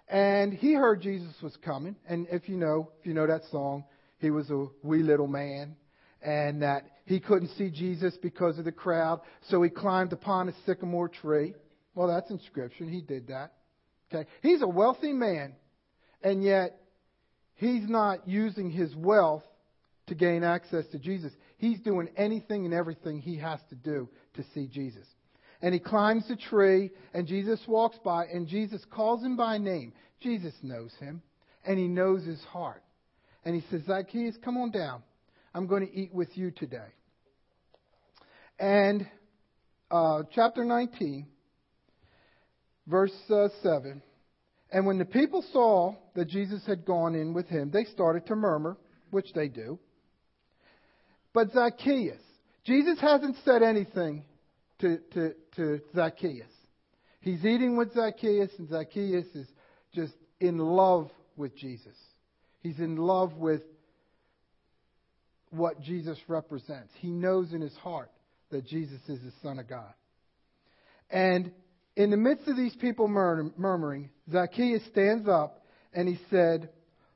And 0.10 0.54
he 0.54 0.74
heard 0.74 1.02
Jesus 1.02 1.34
was 1.42 1.56
coming. 1.64 1.96
And 2.08 2.28
if 2.30 2.50
you 2.50 2.58
know, 2.58 2.92
if 3.00 3.06
you 3.06 3.14
know 3.14 3.26
that 3.26 3.44
song, 3.52 3.86
he 4.24 4.32
was 4.32 4.50
a 4.50 4.66
wee 4.82 5.04
little 5.04 5.28
man. 5.28 5.76
And 6.22 6.62
that 6.62 6.86
he 7.06 7.20
couldn't 7.20 7.50
see 7.58 7.70
Jesus 7.70 8.18
because 8.22 8.58
of 8.58 8.66
the 8.66 8.72
crowd. 8.72 9.20
So 9.50 9.62
he 9.62 9.70
climbed 9.70 10.14
upon 10.14 10.48
a 10.48 10.54
sycamore 10.66 11.10
tree. 11.10 11.54
Well, 11.96 12.08
that's 12.08 12.32
in 12.32 12.40
Scripture. 12.48 12.86
He 12.86 13.02
did 13.02 13.28
that. 13.28 13.54
Okay. 14.12 14.28
He's 14.42 14.62
a 14.62 14.68
wealthy 14.68 15.12
man. 15.12 15.54
And 16.22 16.44
yet, 16.44 16.80
he's 17.56 17.88
not 17.90 18.28
using 18.28 18.72
his 18.72 18.96
wealth 18.96 19.44
to 20.08 20.16
gain 20.16 20.44
access 20.44 20.86
to 20.88 20.98
Jesus. 20.98 21.34
He's 21.58 21.82
doing 21.82 22.08
anything 22.16 22.66
and 22.66 22.74
everything 22.74 23.20
he 23.20 23.38
has 23.40 23.60
to 23.70 23.76
do 23.76 24.08
to 24.36 24.44
see 24.54 24.68
Jesus 24.68 25.06
and 25.64 25.74
he 25.74 25.80
climbs 25.80 26.28
the 26.28 26.36
tree, 26.36 26.92
and 27.14 27.26
Jesus 27.26 27.60
walks 27.70 27.98
by, 28.04 28.26
and 28.26 28.48
Jesus 28.50 28.84
calls 28.92 29.24
him 29.24 29.38
by 29.38 29.58
name. 29.58 29.94
Jesus 30.20 30.54
knows 30.62 30.92
him, 31.00 31.22
and 31.66 31.80
he 31.80 31.88
knows 31.88 32.26
his 32.26 32.42
heart. 32.44 32.83
And 33.46 33.56
he 33.56 33.64
says, 33.70 33.82
Zacchaeus, 33.88 34.36
come 34.44 34.58
on 34.58 34.72
down. 34.72 35.04
I'm 35.54 35.68
going 35.68 35.86
to 35.86 35.94
eat 35.94 36.14
with 36.14 36.36
you 36.38 36.52
today. 36.52 36.88
And 38.60 39.08
uh, 39.92 40.24
chapter 40.34 40.64
19, 40.64 41.28
verse 42.88 43.12
uh, 43.30 43.50
7. 43.62 44.02
And 44.72 44.88
when 44.88 44.98
the 44.98 45.06
people 45.06 45.44
saw 45.52 45.96
that 46.16 46.30
Jesus 46.30 46.66
had 46.66 46.86
gone 46.86 47.14
in 47.16 47.34
with 47.34 47.48
him, 47.48 47.70
they 47.72 47.84
started 47.86 48.26
to 48.28 48.36
murmur, 48.36 48.78
which 49.12 49.28
they 49.36 49.48
do. 49.48 49.78
But 51.34 51.52
Zacchaeus, 51.52 52.22
Jesus 52.64 53.00
hasn't 53.00 53.36
said 53.46 53.62
anything 53.62 54.24
to, 54.80 54.98
to, 55.14 55.34
to 55.56 55.82
Zacchaeus. 55.96 56.48
He's 57.22 57.46
eating 57.46 57.78
with 57.78 57.94
Zacchaeus, 57.94 58.52
and 58.58 58.70
Zacchaeus 58.70 59.28
is 59.36 59.48
just 59.94 60.14
in 60.40 60.58
love 60.58 61.10
with 61.38 61.56
Jesus. 61.56 61.96
He's 62.64 62.80
in 62.80 62.96
love 62.96 63.34
with 63.34 63.62
what 65.52 65.82
Jesus 65.82 66.18
represents. 66.28 66.92
He 67.00 67.12
knows 67.12 67.54
in 67.54 67.62
his 67.62 67.76
heart 67.76 68.10
that 68.50 68.66
Jesus 68.66 69.00
is 69.08 69.20
the 69.20 69.34
Son 69.44 69.60
of 69.60 69.70
God. 69.70 69.94
And 71.12 71.52
in 71.96 72.10
the 72.10 72.18
midst 72.18 72.48
of 72.48 72.58
these 72.58 72.76
people 72.76 73.08
murmuring, 73.08 74.10
Zacchaeus 74.32 74.84
stands 74.92 75.28
up 75.28 75.66
and 75.94 76.08
he 76.08 76.18
said, 76.32 76.70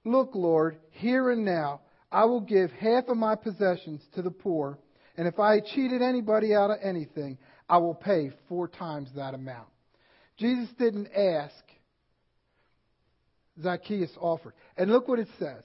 Look, 0.05 0.35
Lord, 0.35 0.77
here 0.91 1.31
and 1.31 1.43
now 1.43 1.81
I 2.11 2.25
will 2.25 2.41
give 2.41 2.71
half 2.71 3.05
of 3.07 3.17
my 3.17 3.35
possessions 3.35 4.01
to 4.15 4.21
the 4.21 4.31
poor, 4.31 4.77
and 5.17 5.27
if 5.27 5.39
I 5.39 5.59
cheated 5.59 6.01
anybody 6.01 6.53
out 6.53 6.69
of 6.71 6.77
anything, 6.81 7.37
I 7.67 7.77
will 7.79 7.95
pay 7.95 8.31
four 8.47 8.67
times 8.67 9.09
that 9.15 9.33
amount. 9.33 9.67
Jesus 10.37 10.69
didn't 10.77 11.09
ask 11.13 11.55
Zacchaeus 13.61 14.11
offered. 14.19 14.53
And 14.77 14.91
look 14.91 15.07
what 15.07 15.19
it 15.19 15.27
says. 15.39 15.63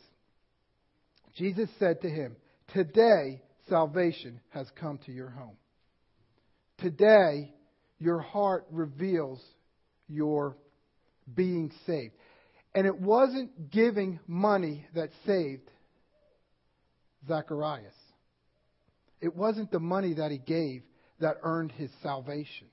Jesus 1.37 1.69
said 1.79 2.03
to 2.03 2.09
him, 2.09 2.37
Today 2.73 3.43
salvation 3.69 4.41
has 4.51 4.67
come 4.81 4.99
to 5.07 5.13
your 5.13 5.31
home. 5.31 5.57
Today 6.79 7.55
your 7.99 8.21
heart 8.21 8.67
reveals 8.71 9.41
your 10.09 10.57
being 11.33 11.71
saved. 11.87 12.15
And 12.75 12.87
it 12.87 12.99
wasn't 12.99 13.71
giving 13.71 14.19
money 14.27 14.87
that 14.95 15.11
saved 15.27 15.69
Zacharias. 17.29 17.95
It 19.21 19.37
wasn't 19.37 19.71
the 19.71 19.79
money 19.79 20.15
that 20.15 20.31
he 20.31 20.39
gave 20.39 20.83
that 21.21 21.37
earned 21.43 21.73
his 21.73 21.91
salvation. 22.03 22.67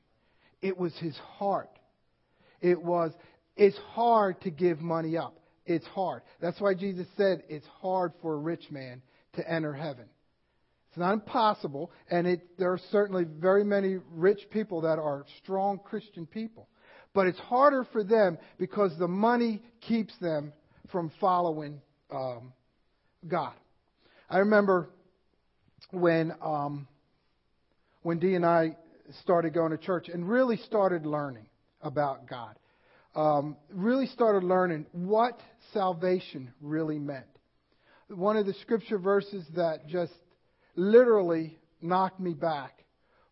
It 0.62 0.78
was 0.78 0.94
his 0.98 1.16
heart. 1.38 1.70
It 2.62 2.82
was, 2.82 3.12
it's 3.60 3.78
hard 3.92 4.40
to 4.42 4.50
give 4.50 4.80
money 4.80 5.18
up. 5.18 5.38
It's 5.66 5.86
hard. 5.88 6.22
That's 6.42 6.60
why 6.62 6.74
Jesus 6.74 7.06
said 7.18 7.44
it's 7.50 7.68
hard 7.82 8.14
for 8.22 8.34
a 8.34 8.38
rich 8.38 8.72
man 8.72 9.02
to 9.34 9.48
enter 9.48 9.74
heaven. 9.74 10.06
It's 10.88 10.98
not 10.98 11.14
impossible, 11.14 11.92
and 12.10 12.26
it, 12.26 12.58
there 12.58 12.72
are 12.72 12.80
certainly 12.90 13.26
very 13.26 13.66
many 13.66 13.98
rich 14.14 14.40
people 14.50 14.82
that 14.82 14.98
are 14.98 15.26
strong 15.44 15.78
Christian 15.78 16.26
people. 16.26 16.70
But 17.14 17.28
it's 17.28 17.38
harder 17.38 17.86
for 17.92 18.02
them 18.04 18.38
because 18.58 18.98
the 18.98 19.10
money 19.10 19.62
keeps 19.82 20.18
them 20.20 20.54
from 20.90 21.12
following 21.20 21.82
um, 22.12 22.54
God. 23.28 23.54
I 24.30 24.40
remember 24.40 24.90
when 25.92 26.32
um, 26.42 26.88
when 28.04 28.20
Dee 28.20 28.36
and 28.36 28.46
I 28.46 28.78
started 29.22 29.54
going 29.54 29.72
to 29.72 29.78
church 29.78 30.08
and 30.08 30.28
really 30.28 30.58
started 30.58 31.06
learning 31.06 31.48
about 31.82 32.28
God. 32.28 32.56
Um, 33.20 33.58
really 33.70 34.06
started 34.06 34.46
learning 34.46 34.86
what 34.94 35.42
salvation 35.74 36.54
really 36.62 37.00
meant. 37.00 37.26
One 38.08 38.38
of 38.38 38.46
the 38.46 38.54
scripture 38.62 38.98
verses 38.98 39.46
that 39.58 39.88
just 39.88 40.14
literally 40.78 41.58
knocked 41.82 42.22
me 42.22 42.34
back 42.34 42.86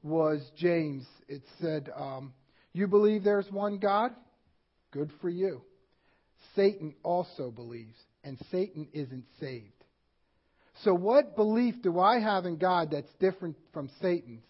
was 0.04 0.42
James. 0.58 1.06
It 1.30 1.42
said, 1.62 1.90
um, 1.96 2.34
You 2.74 2.88
believe 2.88 3.24
there's 3.24 3.50
one 3.50 3.78
God? 3.78 4.12
Good 4.92 5.10
for 5.22 5.30
you. 5.30 5.62
Satan 6.54 6.94
also 7.02 7.50
believes, 7.50 7.98
and 8.26 8.38
Satan 8.52 8.90
isn't 8.92 9.24
saved. 9.40 9.72
So, 10.84 10.94
what 10.94 11.38
belief 11.38 11.76
do 11.82 11.98
I 11.98 12.20
have 12.20 12.46
in 12.46 12.58
God 12.58 12.92
that's 12.92 13.14
different 13.22 13.56
from 13.72 13.90
Satan's 14.02 14.44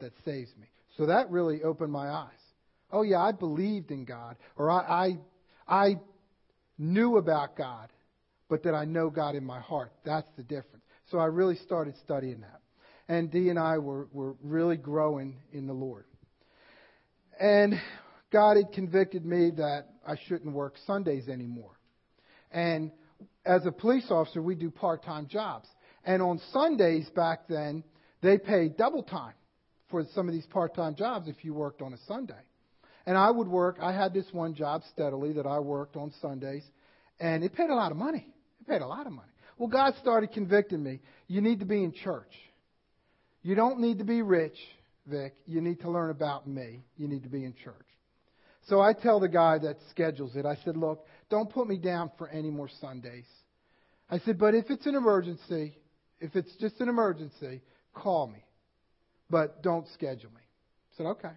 that 0.00 0.12
saves 0.26 0.50
me? 0.60 0.66
So, 0.98 1.06
that 1.06 1.30
really 1.30 1.62
opened 1.62 1.92
my 1.92 2.10
eyes. 2.10 2.45
Oh, 2.90 3.02
yeah, 3.02 3.20
I 3.20 3.32
believed 3.32 3.90
in 3.90 4.04
God, 4.04 4.36
or 4.56 4.70
I, 4.70 5.18
I, 5.66 5.84
I 5.84 6.00
knew 6.78 7.16
about 7.16 7.56
God, 7.56 7.90
but 8.48 8.62
that 8.62 8.74
I 8.74 8.84
know 8.84 9.10
God 9.10 9.34
in 9.34 9.44
my 9.44 9.60
heart. 9.60 9.92
That's 10.04 10.28
the 10.36 10.42
difference. 10.42 10.84
So, 11.10 11.18
I 11.18 11.26
really 11.26 11.56
started 11.56 11.94
studying 12.04 12.40
that. 12.40 12.60
And 13.08 13.30
Dee 13.30 13.50
and 13.50 13.58
I 13.58 13.78
were, 13.78 14.08
were 14.12 14.34
really 14.42 14.76
growing 14.76 15.36
in 15.52 15.66
the 15.66 15.72
Lord. 15.72 16.04
And 17.40 17.80
God 18.32 18.56
had 18.56 18.72
convicted 18.72 19.24
me 19.24 19.50
that 19.56 19.86
I 20.06 20.16
shouldn't 20.26 20.52
work 20.52 20.74
Sundays 20.86 21.28
anymore. 21.28 21.78
And 22.50 22.90
as 23.44 23.66
a 23.66 23.72
police 23.72 24.06
officer, 24.10 24.42
we 24.42 24.54
do 24.54 24.70
part 24.70 25.04
time 25.04 25.26
jobs. 25.28 25.68
And 26.04 26.22
on 26.22 26.40
Sundays 26.52 27.08
back 27.10 27.48
then, 27.48 27.84
they 28.22 28.38
paid 28.38 28.76
double 28.76 29.02
time 29.02 29.34
for 29.90 30.04
some 30.14 30.28
of 30.28 30.34
these 30.34 30.46
part 30.46 30.74
time 30.74 30.94
jobs 30.94 31.28
if 31.28 31.44
you 31.44 31.54
worked 31.54 31.82
on 31.82 31.92
a 31.92 31.98
Sunday. 32.08 32.34
And 33.06 33.16
I 33.16 33.30
would 33.30 33.46
work, 33.46 33.78
I 33.80 33.92
had 33.92 34.12
this 34.12 34.26
one 34.32 34.54
job 34.54 34.82
steadily 34.92 35.32
that 35.34 35.46
I 35.46 35.60
worked 35.60 35.96
on 35.96 36.12
Sundays, 36.20 36.64
and 37.20 37.44
it 37.44 37.54
paid 37.54 37.70
a 37.70 37.74
lot 37.74 37.92
of 37.92 37.96
money. 37.96 38.26
It 38.60 38.68
paid 38.68 38.82
a 38.82 38.86
lot 38.86 39.06
of 39.06 39.12
money. 39.12 39.28
Well, 39.58 39.68
God 39.68 39.94
started 40.00 40.32
convicting 40.32 40.82
me. 40.82 41.00
You 41.28 41.40
need 41.40 41.60
to 41.60 41.66
be 41.66 41.82
in 41.82 41.92
church. 41.92 42.32
You 43.42 43.54
don't 43.54 43.80
need 43.80 43.98
to 43.98 44.04
be 44.04 44.22
rich, 44.22 44.58
Vic. 45.06 45.34
You 45.46 45.60
need 45.60 45.80
to 45.80 45.90
learn 45.90 46.10
about 46.10 46.48
me. 46.48 46.84
You 46.96 47.06
need 47.06 47.22
to 47.22 47.28
be 47.28 47.44
in 47.44 47.54
church. 47.54 47.86
So 48.68 48.80
I 48.80 48.92
tell 48.92 49.20
the 49.20 49.28
guy 49.28 49.58
that 49.58 49.76
schedules 49.90 50.34
it, 50.34 50.44
I 50.44 50.56
said, 50.64 50.76
look, 50.76 51.06
don't 51.30 51.48
put 51.48 51.68
me 51.68 51.78
down 51.78 52.10
for 52.18 52.28
any 52.28 52.50
more 52.50 52.68
Sundays. 52.80 53.26
I 54.10 54.18
said, 54.18 54.38
but 54.38 54.54
if 54.54 54.66
it's 54.68 54.86
an 54.86 54.96
emergency, 54.96 55.78
if 56.20 56.34
it's 56.34 56.54
just 56.56 56.80
an 56.80 56.88
emergency, 56.88 57.62
call 57.94 58.26
me. 58.26 58.44
But 59.30 59.62
don't 59.62 59.86
schedule 59.94 60.30
me. 60.30 60.40
I 60.40 60.96
said, 60.96 61.06
okay. 61.06 61.32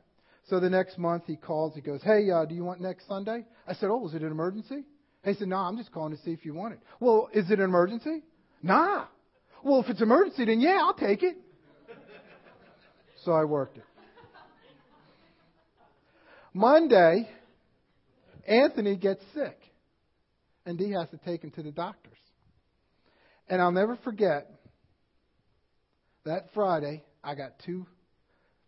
So 0.49 0.59
the 0.59 0.69
next 0.69 0.97
month 0.97 1.23
he 1.27 1.35
calls, 1.35 1.75
he 1.75 1.81
goes, 1.81 2.01
hey, 2.03 2.29
uh, 2.31 2.45
do 2.45 2.55
you 2.55 2.63
want 2.63 2.81
next 2.81 3.07
Sunday? 3.07 3.45
I 3.67 3.73
said, 3.73 3.89
oh, 3.91 4.07
is 4.07 4.15
it 4.15 4.23
an 4.23 4.31
emergency? 4.31 4.83
He 5.23 5.33
said, 5.33 5.47
no, 5.47 5.57
I'm 5.57 5.77
just 5.77 5.91
calling 5.91 6.15
to 6.15 6.21
see 6.23 6.31
if 6.31 6.43
you 6.43 6.53
want 6.53 6.73
it. 6.73 6.79
Well, 6.99 7.29
is 7.33 7.51
it 7.51 7.59
an 7.59 7.65
emergency? 7.65 8.23
Nah. 8.63 9.05
Well, 9.63 9.81
if 9.81 9.89
it's 9.89 10.01
emergency, 10.01 10.45
then 10.45 10.59
yeah, 10.59 10.79
I'll 10.81 10.93
take 10.95 11.21
it. 11.21 11.37
so 13.25 13.33
I 13.33 13.43
worked 13.43 13.77
it. 13.77 13.83
Monday, 16.53 17.29
Anthony 18.47 18.95
gets 18.95 19.23
sick 19.35 19.59
and 20.65 20.77
Dee 20.77 20.91
has 20.91 21.09
to 21.09 21.17
take 21.17 21.43
him 21.43 21.51
to 21.51 21.63
the 21.63 21.71
doctors. 21.71 22.17
And 23.47 23.61
I'll 23.61 23.71
never 23.71 23.97
forget 24.03 24.49
that 26.25 26.47
Friday, 26.53 27.03
I 27.23 27.35
got 27.35 27.59
two 27.65 27.85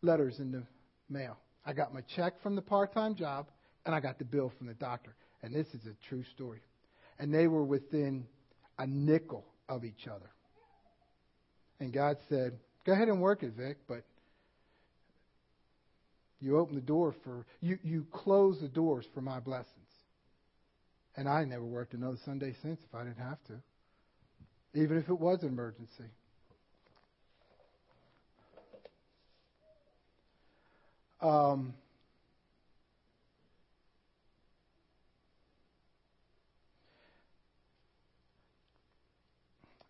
letters 0.01 0.37
in 0.39 0.51
the 0.51 0.63
mail. 1.09 1.37
I 1.65 1.73
got 1.73 1.93
my 1.93 2.01
check 2.15 2.41
from 2.41 2.55
the 2.55 2.61
part 2.61 2.93
time 2.93 3.15
job, 3.15 3.47
and 3.85 3.93
I 3.93 3.99
got 3.99 4.19
the 4.19 4.25
bill 4.25 4.51
from 4.57 4.67
the 4.67 4.73
doctor. 4.73 5.15
And 5.43 5.53
this 5.53 5.67
is 5.67 5.85
a 5.85 5.95
true 6.09 6.23
story. 6.35 6.59
And 7.19 7.33
they 7.33 7.47
were 7.47 7.63
within 7.63 8.25
a 8.77 8.87
nickel 8.87 9.45
of 9.69 9.83
each 9.85 10.07
other. 10.07 10.29
And 11.79 11.93
God 11.93 12.17
said, 12.29 12.57
Go 12.85 12.93
ahead 12.93 13.09
and 13.09 13.21
work 13.21 13.43
it, 13.43 13.53
Vic, 13.55 13.77
but 13.87 14.03
you 16.39 16.57
open 16.57 16.75
the 16.75 16.81
door 16.81 17.13
for, 17.23 17.45
you, 17.59 17.77
you 17.83 18.05
close 18.11 18.59
the 18.59 18.67
doors 18.67 19.05
for 19.13 19.21
my 19.21 19.39
blessings. 19.39 19.67
And 21.15 21.29
I 21.29 21.43
never 21.43 21.63
worked 21.63 21.93
another 21.93 22.17
Sunday 22.25 22.55
since 22.63 22.79
if 22.83 22.95
I 22.95 23.03
didn't 23.03 23.19
have 23.19 23.37
to, 23.47 23.61
even 24.73 24.97
if 24.97 25.09
it 25.09 25.19
was 25.19 25.43
an 25.43 25.49
emergency. 25.49 26.09
Um, 31.21 31.73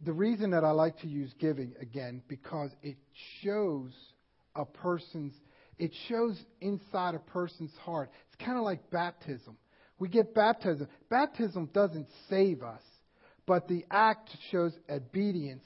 the 0.03 0.13
reason 0.13 0.51
that 0.51 0.63
I 0.63 0.71
like 0.71 0.99
to 0.99 1.07
use 1.07 1.33
giving 1.39 1.73
again 1.79 2.21
because 2.27 2.71
it 2.81 2.97
shows 3.41 3.91
a 4.55 4.65
person's 4.65 5.33
it 5.77 5.91
shows 6.07 6.39
inside 6.59 7.15
a 7.15 7.19
person's 7.19 7.73
heart. 7.83 8.11
It's 8.27 8.45
kind 8.45 8.57
of 8.57 8.63
like 8.63 8.91
baptism. 8.91 9.57
We 9.97 10.09
get 10.09 10.35
baptism. 10.35 10.87
Baptism 11.09 11.69
doesn't 11.73 12.07
save 12.29 12.61
us, 12.61 12.83
but 13.47 13.67
the 13.67 13.83
act 13.89 14.29
shows 14.51 14.73
obedience 14.87 15.65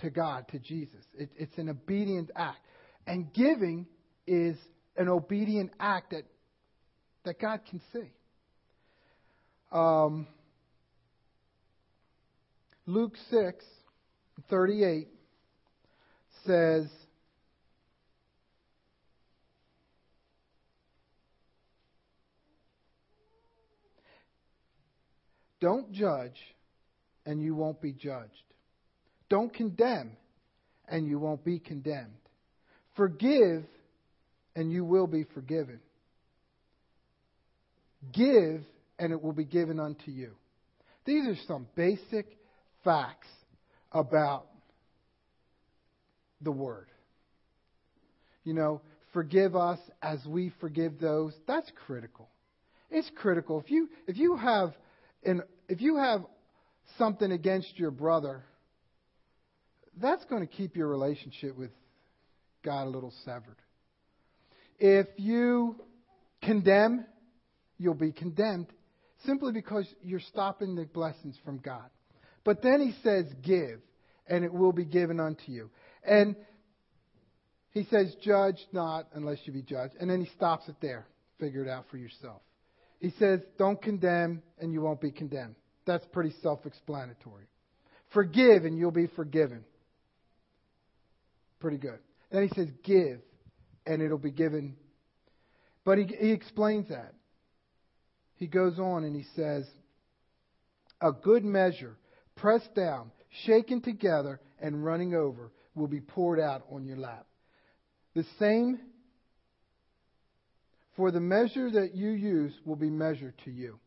to 0.00 0.10
God, 0.10 0.46
to 0.48 0.58
Jesus. 0.58 1.02
It, 1.14 1.30
it's 1.36 1.56
an 1.56 1.70
obedient 1.70 2.30
act. 2.36 2.58
And 3.06 3.32
giving 3.32 3.86
is 4.26 4.56
an 4.96 5.08
obedient 5.08 5.72
act 5.80 6.10
that, 6.10 6.24
that 7.24 7.40
God 7.40 7.60
can 7.68 7.80
see. 7.92 8.10
Um, 9.70 10.26
Luke 12.86 13.16
6, 13.30 13.64
38 14.50 15.08
says, 16.44 16.86
Don't 25.60 25.92
judge, 25.92 26.34
and 27.24 27.40
you 27.40 27.54
won't 27.54 27.80
be 27.80 27.92
judged. 27.92 28.30
Don't 29.30 29.54
condemn, 29.54 30.16
and 30.88 31.06
you 31.06 31.20
won't 31.20 31.44
be 31.44 31.60
condemned. 31.60 32.10
Forgive, 32.96 33.64
and 34.54 34.70
you 34.70 34.84
will 34.84 35.06
be 35.06 35.24
forgiven. 35.34 35.80
Give, 38.12 38.62
and 38.98 39.12
it 39.12 39.22
will 39.22 39.32
be 39.32 39.44
given 39.44 39.78
unto 39.78 40.10
you. 40.10 40.32
These 41.04 41.26
are 41.26 41.36
some 41.46 41.66
basic 41.74 42.26
facts 42.84 43.28
about 43.92 44.46
the 46.40 46.52
Word. 46.52 46.88
You 48.44 48.54
know, 48.54 48.80
forgive 49.12 49.54
us 49.54 49.78
as 50.02 50.18
we 50.26 50.52
forgive 50.60 50.98
those. 51.00 51.32
That's 51.46 51.70
critical. 51.86 52.28
It's 52.90 53.10
critical. 53.16 53.60
If 53.60 53.70
you 53.70 53.88
if 54.06 54.16
you 54.16 54.36
have 54.36 54.74
and 55.24 55.42
if 55.68 55.80
you 55.80 55.96
have 55.96 56.24
something 56.98 57.30
against 57.30 57.78
your 57.78 57.90
brother, 57.90 58.44
that's 60.00 60.24
going 60.26 60.46
to 60.46 60.52
keep 60.52 60.76
your 60.76 60.88
relationship 60.88 61.56
with 61.56 61.70
God 62.64 62.84
a 62.84 62.90
little 62.90 63.12
severed. 63.24 63.56
If 64.84 65.06
you 65.16 65.76
condemn, 66.42 67.06
you'll 67.78 67.94
be 67.94 68.10
condemned. 68.10 68.66
simply 69.24 69.52
because 69.52 69.86
you're 70.02 70.18
stopping 70.18 70.74
the 70.74 70.84
blessings 70.86 71.38
from 71.44 71.58
God. 71.58 71.88
But 72.42 72.60
then 72.62 72.80
he 72.80 72.92
says, 73.04 73.26
Give, 73.44 73.78
and 74.26 74.44
it 74.44 74.52
will 74.52 74.72
be 74.72 74.84
given 74.84 75.20
unto 75.20 75.52
you. 75.52 75.70
And 76.02 76.34
he 77.70 77.84
says, 77.84 78.12
Judge 78.24 78.56
not 78.72 79.06
unless 79.14 79.38
you 79.44 79.52
be 79.52 79.62
judged. 79.62 79.94
And 80.00 80.10
then 80.10 80.20
he 80.20 80.28
stops 80.34 80.68
it 80.68 80.74
there. 80.82 81.06
Figure 81.38 81.62
it 81.62 81.68
out 81.68 81.84
for 81.88 81.96
yourself. 81.96 82.42
He 82.98 83.12
says, 83.20 83.38
Don't 83.58 83.80
condemn, 83.80 84.42
and 84.58 84.72
you 84.72 84.80
won't 84.80 85.00
be 85.00 85.12
condemned. 85.12 85.54
That's 85.86 86.04
pretty 86.06 86.34
self 86.42 86.66
explanatory. 86.66 87.44
Forgive, 88.12 88.64
and 88.64 88.76
you'll 88.76 88.90
be 88.90 89.06
forgiven. 89.14 89.62
Pretty 91.60 91.78
good. 91.78 92.00
Then 92.32 92.48
he 92.48 92.54
says, 92.56 92.66
Give, 92.82 93.20
and 93.86 94.02
it'll 94.02 94.18
be 94.18 94.30
given. 94.30 94.76
But 95.84 95.98
he, 95.98 96.04
he 96.04 96.30
explains 96.30 96.88
that. 96.88 97.14
He 98.36 98.46
goes 98.46 98.78
on 98.78 99.04
and 99.04 99.14
he 99.14 99.24
says, 99.36 99.66
A 101.00 101.12
good 101.12 101.44
measure, 101.44 101.96
pressed 102.36 102.74
down, 102.74 103.10
shaken 103.44 103.80
together, 103.80 104.40
and 104.60 104.84
running 104.84 105.14
over, 105.14 105.52
will 105.74 105.88
be 105.88 106.00
poured 106.00 106.40
out 106.40 106.62
on 106.70 106.84
your 106.84 106.96
lap. 106.96 107.26
The 108.14 108.24
same 108.38 108.78
for 110.96 111.10
the 111.10 111.20
measure 111.20 111.70
that 111.70 111.94
you 111.94 112.10
use 112.10 112.52
will 112.64 112.76
be 112.76 112.90
measured 112.90 113.34
to 113.44 113.50
you. 113.50 113.78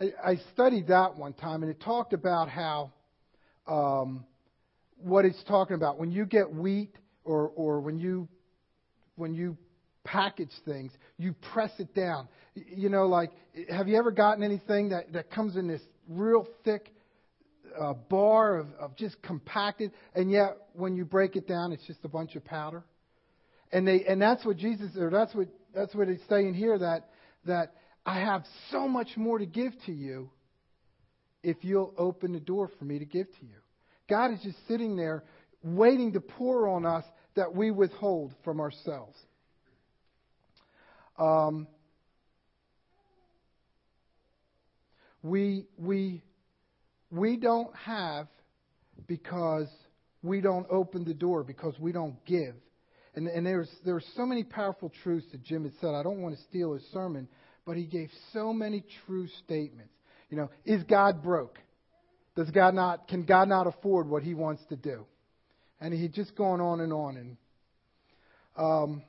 I, 0.00 0.04
I 0.24 0.36
studied 0.52 0.88
that 0.88 1.16
one 1.16 1.32
time, 1.32 1.62
and 1.62 1.70
it 1.70 1.80
talked 1.80 2.12
about 2.12 2.48
how 2.48 2.92
um, 3.66 4.24
what 4.98 5.24
it's 5.24 5.42
talking 5.48 5.74
about 5.74 5.98
when 5.98 6.10
you 6.10 6.24
get 6.24 6.52
wheat 6.52 6.94
or 7.24 7.48
or 7.48 7.80
when 7.80 7.98
you 7.98 8.28
when 9.16 9.34
you 9.34 9.56
package 10.04 10.52
things, 10.64 10.92
you 11.18 11.34
press 11.52 11.72
it 11.78 11.94
down. 11.94 12.28
You 12.54 12.88
know, 12.88 13.06
like 13.06 13.32
have 13.68 13.88
you 13.88 13.96
ever 13.96 14.10
gotten 14.10 14.42
anything 14.42 14.90
that 14.90 15.12
that 15.12 15.30
comes 15.30 15.56
in 15.56 15.66
this 15.66 15.82
real 16.08 16.46
thick 16.64 16.92
uh, 17.78 17.92
bar 17.92 18.56
of, 18.56 18.68
of 18.78 18.96
just 18.96 19.20
compacted, 19.22 19.92
and 20.14 20.30
yet 20.30 20.56
when 20.72 20.94
you 20.94 21.04
break 21.04 21.36
it 21.36 21.46
down, 21.48 21.72
it's 21.72 21.86
just 21.86 22.00
a 22.04 22.08
bunch 22.08 22.36
of 22.36 22.44
powder. 22.44 22.84
And 23.72 23.86
they 23.86 24.04
and 24.04 24.22
that's 24.22 24.44
what 24.44 24.56
Jesus 24.56 24.96
or 24.96 25.10
that's 25.10 25.34
what 25.34 25.48
that's 25.74 25.94
what 25.94 26.08
it's 26.08 26.22
saying 26.28 26.54
here 26.54 26.78
that 26.78 27.08
that 27.46 27.74
I 28.04 28.20
have 28.20 28.44
so 28.70 28.86
much 28.86 29.08
more 29.16 29.38
to 29.38 29.46
give 29.46 29.72
to 29.86 29.92
you 29.92 30.30
if 31.42 31.58
you'll 31.62 31.92
open 31.98 32.32
the 32.32 32.40
door 32.40 32.70
for 32.78 32.84
me 32.84 32.98
to 32.98 33.04
give 33.04 33.26
to 33.26 33.46
you. 33.46 33.56
God 34.08 34.32
is 34.32 34.40
just 34.42 34.56
sitting 34.68 34.96
there 34.96 35.24
waiting 35.62 36.12
to 36.12 36.20
pour 36.20 36.68
on 36.68 36.86
us 36.86 37.04
that 37.36 37.54
we 37.54 37.70
withhold 37.70 38.34
from 38.44 38.60
ourselves. 38.60 39.16
Um, 41.18 41.66
we 45.22 45.66
we 45.78 46.22
we 47.10 47.36
don't 47.36 47.74
have 47.76 48.26
because 49.06 49.68
we 50.22 50.40
don't 50.40 50.66
open 50.70 51.04
the 51.04 51.14
door 51.14 51.44
because 51.44 51.78
we 51.78 51.92
don't 51.92 52.22
give 52.26 52.54
and, 53.16 53.28
and 53.28 53.46
there's, 53.46 53.70
there 53.84 53.94
were 53.94 54.02
so 54.14 54.26
many 54.26 54.44
powerful 54.44 54.92
truths 55.02 55.26
that 55.32 55.42
Jim 55.42 55.64
had 55.64 55.72
said. 55.80 55.94
I 55.94 56.02
don't 56.02 56.20
want 56.20 56.36
to 56.36 56.42
steal 56.42 56.74
his 56.74 56.84
sermon, 56.92 57.28
but 57.64 57.76
he 57.76 57.84
gave 57.84 58.10
so 58.34 58.52
many 58.52 58.84
true 59.06 59.26
statements. 59.44 59.94
You 60.28 60.36
know, 60.36 60.50
is 60.66 60.82
God 60.84 61.22
broke? 61.22 61.58
Does 62.36 62.50
God 62.50 62.74
not, 62.74 63.08
can 63.08 63.24
God 63.24 63.48
not 63.48 63.66
afford 63.66 64.08
what 64.08 64.22
he 64.22 64.34
wants 64.34 64.62
to 64.68 64.76
do? 64.76 65.06
And 65.80 65.92
he 65.92 66.08
just 66.08 66.34
gone 66.34 66.60
on 66.60 66.80
and 66.80 66.92
on. 66.92 67.16
And 67.16 67.36
um, 68.56 69.02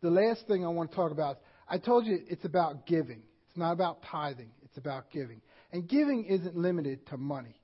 the 0.00 0.10
last 0.10 0.46
thing 0.46 0.64
I 0.64 0.68
want 0.68 0.90
to 0.90 0.96
talk 0.96 1.12
about, 1.12 1.38
I 1.68 1.78
told 1.78 2.06
you 2.06 2.18
it's 2.28 2.44
about 2.44 2.86
giving. 2.86 3.22
It's 3.48 3.56
not 3.56 3.72
about 3.72 4.02
tithing. 4.10 4.50
It's 4.64 4.76
about 4.76 5.10
giving. 5.10 5.40
And 5.72 5.88
giving 5.88 6.24
isn't 6.24 6.56
limited 6.56 7.06
to 7.08 7.16
money. 7.16 7.60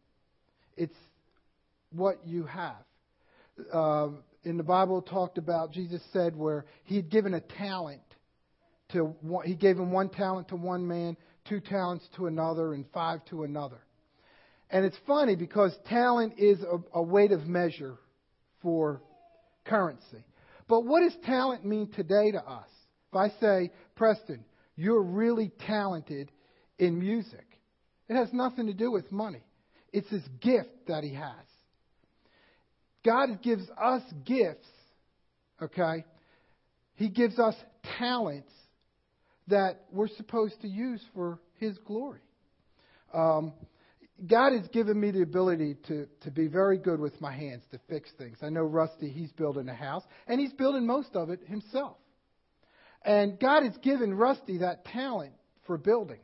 It's 0.77 0.97
what 1.91 2.27
you 2.27 2.45
have 2.45 2.85
uh, 3.73 4.09
in 4.45 4.57
the 4.57 4.63
Bible 4.63 5.03
talked 5.03 5.39
about, 5.39 5.73
Jesus 5.73 6.03
said, 6.13 6.37
where 6.37 6.65
he 6.85 6.97
had 6.97 7.11
given 7.11 7.35
a 7.35 7.41
talent 7.41 8.03
to 8.91 9.05
one, 9.21 9.47
he 9.47 9.55
gave 9.55 9.77
him 9.77 9.93
one 9.93 10.09
talent 10.09 10.49
to 10.49 10.57
one 10.57 10.87
man, 10.87 11.17
two 11.49 11.61
talents 11.61 12.05
to 12.17 12.27
another, 12.27 12.75
and 12.75 12.85
five 12.93 13.25
to 13.27 13.45
another. 13.45 13.79
And 14.73 14.87
it's 14.87 14.97
funny 15.07 15.37
because 15.37 15.77
talent 15.89 16.35
is 16.39 16.59
a, 16.63 16.99
a 16.99 17.03
weight 17.03 17.31
of 17.31 17.47
measure 17.47 17.99
for 18.63 19.03
currency. 19.65 20.25
But 20.67 20.85
what 20.85 21.03
does 21.03 21.15
talent 21.25 21.65
mean 21.65 21.91
today 21.93 22.33
to 22.33 22.39
us? 22.39 22.69
If 23.13 23.17
I 23.17 23.29
say, 23.39 23.71
Preston, 23.95 24.45
you're 24.75 25.03
really 25.03 25.53
talented 25.67 26.33
in 26.79 26.99
music, 26.99 27.45
it 28.09 28.15
has 28.15 28.33
nothing 28.33 28.67
to 28.67 28.73
do 28.73 28.91
with 28.91 29.13
money. 29.13 29.43
It's 29.93 30.11
this 30.11 30.23
gift 30.41 30.89
that 30.89 31.05
he 31.05 31.15
has. 31.15 31.35
God 33.05 33.43
gives 33.43 33.65
us 33.81 34.03
gifts, 34.25 34.69
okay? 35.61 36.05
He 36.95 37.11
gives 37.11 37.39
us 37.39 37.55
talents 37.99 38.53
that 39.49 39.83
we're 39.91 40.09
supposed 40.09 40.61
to 40.63 40.69
use 40.69 41.03
for 41.15 41.39
His 41.59 41.77
glory. 41.87 42.21
Um, 43.13 43.53
God 44.27 44.53
has 44.53 44.69
given 44.69 45.01
me 45.01 45.11
the 45.11 45.23
ability 45.23 45.77
to, 45.89 46.07
to 46.23 46.31
be 46.31 46.47
very 46.47 46.79
good 46.79 47.01
with 47.01 47.21
my 47.21 47.33
hands 47.33 47.65
to 47.73 47.81
fix 47.89 48.11
things. 48.19 48.39
I 48.43 48.51
know 48.51 48.63
Rusty, 48.63 49.09
he's 49.11 49.33
building 49.33 49.69
a 49.69 49.75
house, 49.75 50.05
and 50.29 50.41
he's 50.41 50.53
building 50.53 50.87
most 50.87 51.15
of 51.15 51.31
it 51.31 51.41
himself. 51.47 51.97
And 53.05 53.39
God 53.41 53.65
has 53.65 53.77
given 53.79 54.15
Rusty 54.15 54.59
that 54.59 54.85
talent 54.85 55.33
for 55.67 55.77
building. 55.77 56.21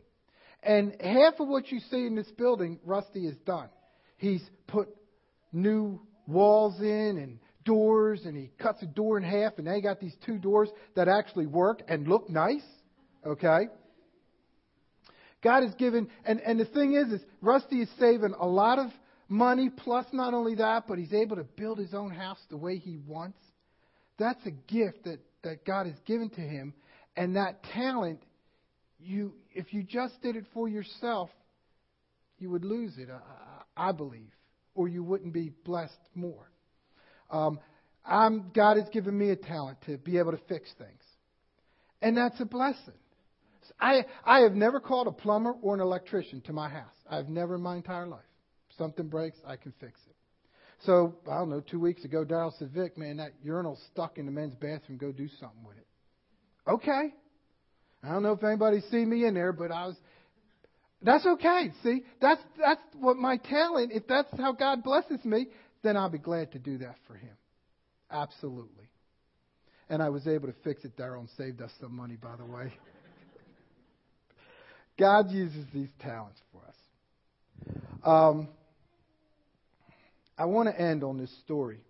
And 0.63 0.95
half 1.01 1.41
of 1.41 1.49
what 1.49 1.71
you 1.73 1.81
see 1.91 2.07
in 2.07 2.15
this 2.15 2.31
building, 2.33 2.79
Rusty 2.85 3.27
has 3.27 3.37
done. 3.39 3.69
He's 4.17 4.43
put 4.67 4.89
new 5.53 6.01
walls 6.27 6.81
in 6.81 7.19
and 7.19 7.39
doors, 7.65 8.23
and 8.25 8.37
he 8.37 8.51
cuts 8.59 8.83
a 8.83 8.87
door 8.87 9.19
in 9.19 9.25
half, 9.25 9.55
and 9.57 9.67
now 9.67 9.73
they 9.73 9.81
got 9.81 10.01
these 10.01 10.17
two 10.25 10.39
doors 10.39 10.69
that 10.95 11.09
actually 11.09 11.47
work 11.47 11.83
and 11.89 12.07
look 12.07 12.29
nice. 12.31 12.65
Okay? 13.27 13.69
God 15.43 15.63
has 15.63 15.75
given, 15.75 16.09
and, 16.25 16.41
and 16.41 16.59
the 16.59 16.65
thing 16.65 16.95
is, 16.95 17.13
is 17.13 17.21
Rusty 17.41 17.83
is 17.83 17.89
saving 17.99 18.35
a 18.39 18.47
lot 18.47 18.79
of 18.79 18.91
money, 19.29 19.71
plus 19.71 20.07
not 20.13 20.35
only 20.35 20.57
that, 20.57 20.85
but 20.89 20.99
he's 20.99 21.13
able 21.13 21.37
to 21.37 21.45
build 21.45 21.79
his 21.79 21.95
own 21.95 22.11
house 22.11 22.39
the 22.51 22.57
way 22.57 22.79
he 22.79 22.97
wants. 23.07 23.39
That's 24.19 24.45
a 24.47 24.51
gift 24.51 25.05
that, 25.05 25.21
that 25.45 25.65
God 25.65 25.87
has 25.87 25.97
given 26.07 26.31
to 26.31 26.41
him. 26.41 26.75
And 27.17 27.37
that 27.37 27.63
talent, 27.75 28.21
you, 28.99 29.35
if 29.53 29.73
you 29.73 29.83
just 29.83 30.21
did 30.23 30.37
it 30.37 30.45
for 30.53 30.69
yourself, 30.69 31.31
you 32.39 32.51
would 32.51 32.65
lose 32.65 32.95
it, 32.99 33.09
I, 33.11 33.89
I 33.89 33.93
believe 33.93 34.31
or 34.79 34.87
you 34.87 35.03
wouldn't 35.03 35.33
be 35.33 35.51
blessed 35.65 35.99
more. 36.15 36.49
Um, 37.33 37.59
I'm, 38.07 38.53
God 38.55 38.77
has 38.77 38.89
given 38.91 39.19
me 39.19 39.31
a 39.31 39.37
talent 39.37 39.79
to 39.87 39.99
be 39.99 40.19
able 40.19 40.31
to 40.31 40.41
fix 40.49 40.73
things. 40.79 41.03
And 42.01 42.17
that's 42.17 42.41
a 42.41 42.45
blessing. 42.45 42.95
I, 43.81 44.05
I 44.25 44.41
have 44.41 44.55
never 44.55 44.81
called 44.81 45.07
a 45.07 45.13
plumber 45.13 45.53
or 45.63 45.75
an 45.75 45.81
electrician 45.81 46.41
to 46.43 46.53
my 46.53 46.69
house. 46.69 46.95
I've 47.09 47.29
never 47.29 47.57
in 47.57 47.63
my 47.63 47.77
entire 47.77 48.07
life. 48.07 48.21
If 48.71 48.77
something 48.77 49.09
breaks, 49.09 49.39
I 49.47 49.57
can 49.57 49.73
fix 49.81 50.01
it. 50.09 50.17
So, 50.85 51.17
I 51.29 51.39
don't 51.39 51.51
know, 51.51 51.61
two 51.61 51.81
weeks 51.81 52.05
ago, 52.05 52.25
Daryl 52.25 52.57
said, 52.59 52.71
Vic, 52.71 52.97
man, 52.97 53.17
that 53.17 53.33
urinal's 53.43 53.83
stuck 53.93 54.17
in 54.19 54.27
the 54.27 54.33
men's 54.33 54.55
bathroom. 54.55 54.99
Go 54.99 55.11
do 55.11 55.29
something 55.41 55.65
with 55.67 55.77
it. 55.77 55.87
Okay. 56.69 57.15
I 58.03 58.09
don't 58.11 58.23
know 58.23 58.33
if 58.33 58.45
anybody's 58.45 58.85
seen 58.91 59.11
me 59.11 59.25
in 59.25 59.35
there, 59.35 59.53
but 59.53 59.73
I 59.73 59.87
was 59.87 59.97
that's 61.03 61.25
okay. 61.25 61.71
See, 61.83 62.03
that's 62.21 62.41
that's 62.59 62.81
what 62.99 63.17
my 63.17 63.37
talent. 63.37 63.93
If 63.93 64.07
that's 64.09 64.29
how 64.37 64.53
God 64.53 64.83
blesses 64.83 65.25
me, 65.25 65.47
then 65.83 65.97
I'll 65.97 66.11
be 66.11 66.19
glad 66.19 66.53
to 66.53 66.59
do 66.59 66.79
that 66.79 66.97
for 67.07 67.15
Him. 67.15 67.37
Absolutely. 68.11 68.89
And 69.89 70.03
I 70.03 70.09
was 70.09 70.27
able 70.27 70.49
to 70.49 70.55
fix 70.65 70.85
it, 70.85 70.97
Daryl, 70.97 71.21
and 71.21 71.29
saved 71.37 71.63
us 71.63 71.71
some 71.81 71.95
money, 71.95 72.17
by 72.17 72.37
the 72.37 72.45
way. 72.45 72.73
God 74.99 75.31
uses 75.31 75.65
these 75.73 75.91
talents 76.01 76.41
for 76.53 76.63
us. 76.67 76.75
Um, 78.05 78.49
I 80.37 80.45
want 80.47 80.69
to 80.69 80.81
end 80.81 81.05
on 81.05 81.19
this 81.19 81.31
story 81.45 81.81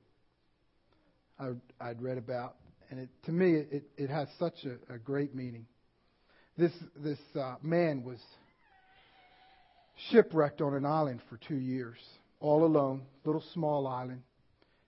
I, 1.38 1.52
would 1.88 2.02
read 2.02 2.18
about, 2.18 2.56
and 2.90 3.00
it, 3.00 3.08
to 3.24 3.32
me, 3.32 3.54
it, 3.54 3.84
it 3.96 4.10
has 4.10 4.28
such 4.38 4.64
a, 4.64 4.94
a 4.94 4.98
great 4.98 5.34
meaning. 5.34 5.66
This 6.56 6.72
this 6.96 7.18
uh, 7.38 7.54
man 7.62 8.02
was 8.02 8.18
shipwrecked 10.10 10.60
on 10.60 10.74
an 10.74 10.84
island 10.84 11.20
for 11.28 11.36
two 11.36 11.56
years, 11.56 11.98
all 12.40 12.64
alone, 12.64 13.02
little 13.24 13.44
small 13.52 13.86
island. 13.86 14.22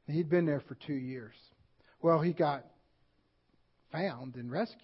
And 0.06 0.16
he'd 0.16 0.28
been 0.28 0.46
there 0.46 0.62
for 0.66 0.74
two 0.74 0.94
years. 0.94 1.34
Well, 2.02 2.20
he 2.20 2.32
got 2.32 2.64
found 3.92 4.34
and 4.36 4.50
rescued. 4.50 4.82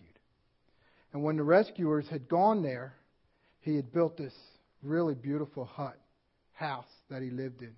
And 1.12 1.22
when 1.24 1.36
the 1.36 1.42
rescuers 1.42 2.06
had 2.08 2.28
gone 2.28 2.62
there, 2.62 2.94
he 3.66 3.76
had 3.76 3.92
built 3.92 4.16
this 4.16 4.32
really 4.82 5.14
beautiful 5.14 5.64
hut, 5.64 5.98
house 6.52 6.88
that 7.10 7.20
he 7.20 7.30
lived 7.30 7.62
in. 7.62 7.74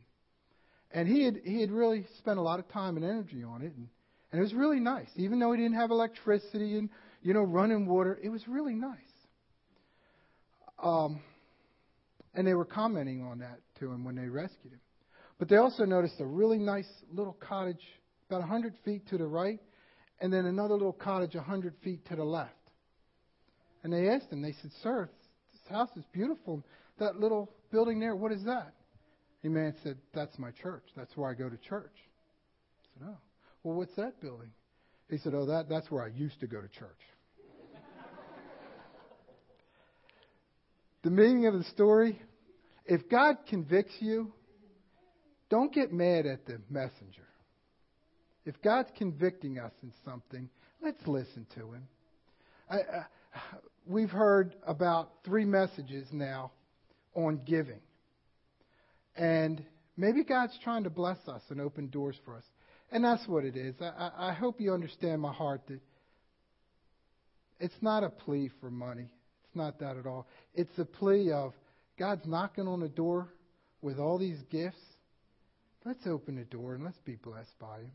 And 0.93 1.09
he 1.09 1.25
had 1.25 1.41
he 1.45 1.61
had 1.61 1.71
really 1.71 2.07
spent 2.19 2.39
a 2.39 2.43
lot 2.43 2.61
of 2.61 2.69
time 2.69 2.97
and 2.97 3.05
energy 3.05 3.43
on 3.43 3.63
it 3.63 3.73
and, 3.77 3.89
and 4.31 4.39
it 4.39 4.43
was 4.43 4.55
really 4.55 4.81
nice. 4.81 5.09
Even 5.17 5.39
though 5.39 5.53
he 5.53 5.59
didn't 5.59 5.77
have 5.77 5.91
electricity 5.91 6.77
and, 6.77 6.91
you 7.23 7.33
know, 7.33 7.43
running 7.43 7.87
water, 7.87 8.19
it 8.23 8.29
was 8.29 8.47
really 8.47 8.75
nice. 8.75 8.99
Um, 10.83 11.21
and 12.35 12.47
they 12.47 12.55
were 12.55 12.67
commenting 12.67 13.23
on 13.23 13.39
that 13.39 13.59
to 13.81 13.91
him 13.91 14.05
when 14.05 14.15
they 14.15 14.29
rescued 14.29 14.75
him. 14.75 14.81
But 15.39 15.49
they 15.49 15.57
also 15.57 15.85
noticed 15.85 16.21
a 16.21 16.27
really 16.27 16.59
nice 16.59 16.89
little 17.11 17.37
cottage 17.41 17.83
about 18.29 18.39
a 18.39 18.49
100 18.49 18.75
feet 18.85 19.09
to 19.09 19.19
the 19.19 19.27
right, 19.27 19.61
and 20.21 20.31
then 20.33 20.45
another 20.45 20.75
little 20.75 20.93
cottage 20.93 21.35
a 21.35 21.39
100 21.39 21.75
feet 21.83 22.07
to 22.09 22.17
the 22.17 22.25
left. 22.25 22.53
And 23.83 23.93
they 23.93 24.09
asked 24.09 24.31
him, 24.31 24.43
they 24.43 24.55
said, 24.61 24.71
Sir, 24.83 25.09
house 25.69 25.91
is 25.97 26.05
beautiful. 26.13 26.63
That 26.99 27.21
little 27.21 27.51
building 27.71 28.01
there, 28.01 28.17
what 28.17 28.33
is 28.33 28.45
that? 28.45 28.75
The 29.43 29.51
man 29.51 29.75
said, 29.83 29.99
That's 30.15 30.39
my 30.39 30.51
church. 30.51 30.85
That's 30.97 31.17
where 31.17 31.31
I 31.31 31.35
go 31.35 31.49
to 31.49 31.57
church. 31.57 31.95
I 31.95 32.99
said, 32.99 33.09
Oh. 33.09 33.19
Well, 33.63 33.77
what's 33.77 33.95
that 33.97 34.21
building? 34.21 34.51
He 35.11 35.19
said, 35.19 35.35
Oh, 35.35 35.47
that, 35.47 35.69
that's 35.69 35.91
where 35.91 36.03
I 36.03 36.09
used 36.09 36.41
to 36.41 36.47
go 36.47 36.61
to 36.61 36.69
church. 36.69 36.89
the 41.03 41.11
meaning 41.11 41.47
of 41.47 41.55
the 41.55 41.65
story 41.65 42.21
if 42.89 43.07
God 43.11 43.37
convicts 43.47 43.93
you, 44.01 44.33
don't 45.51 45.73
get 45.73 45.93
mad 45.93 46.25
at 46.25 46.47
the 46.47 46.59
messenger. 46.71 47.27
If 48.47 48.61
God's 48.63 48.89
convicting 48.97 49.59
us 49.59 49.73
in 49.83 49.93
something, 50.07 50.49
let's 50.83 51.07
listen 51.07 51.47
to 51.55 51.73
him. 51.73 51.87
I, 52.71 52.77
uh, 52.77 53.03
we've 53.89 54.11
heard 54.11 54.55
about 54.67 55.11
three 55.25 55.45
messages 55.45 56.07
now 56.13 56.53
on 57.15 57.41
giving. 57.45 57.81
And 59.17 59.65
maybe 59.97 60.23
God's 60.23 60.57
trying 60.63 60.85
to 60.85 60.91
bless 60.91 61.19
us 61.27 61.43
and 61.49 61.61
open 61.61 61.89
doors 61.89 62.17
for 62.25 62.37
us. 62.37 62.45
And 62.93 63.05
that's 63.05 63.27
what 63.27 63.45
it 63.45 63.57
is. 63.57 63.75
I, 63.81 64.11
I 64.17 64.33
hope 64.33 64.61
you 64.61 64.73
understand 64.73 65.21
my 65.21 65.33
heart 65.33 65.63
that 65.69 65.81
it's 67.59 67.75
not 67.81 68.05
a 68.05 68.11
plea 68.11 68.51
for 68.61 68.71
money. 68.71 69.09
It's 69.45 69.57
not 69.57 69.81
that 69.81 69.97
at 69.97 70.07
all. 70.07 70.27
It's 70.55 70.79
a 70.79 70.85
plea 70.85 71.33
of 71.33 71.53
God's 71.99 72.27
knocking 72.27 72.69
on 72.69 72.81
the 72.81 72.89
door 72.89 73.29
with 73.83 73.99
all 73.99 74.19
these 74.19 74.41
gifts. 74.51 74.77
Let's 75.85 76.07
open 76.07 76.37
the 76.37 76.45
door 76.45 76.75
and 76.75 76.85
let's 76.85 77.01
be 77.05 77.17
blessed 77.17 77.59
by 77.59 77.79
Him. 77.79 77.93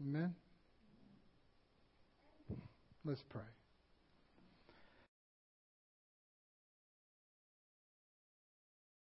Amen. 0.00 0.34
Let's 3.04 3.22
pray. 3.28 3.55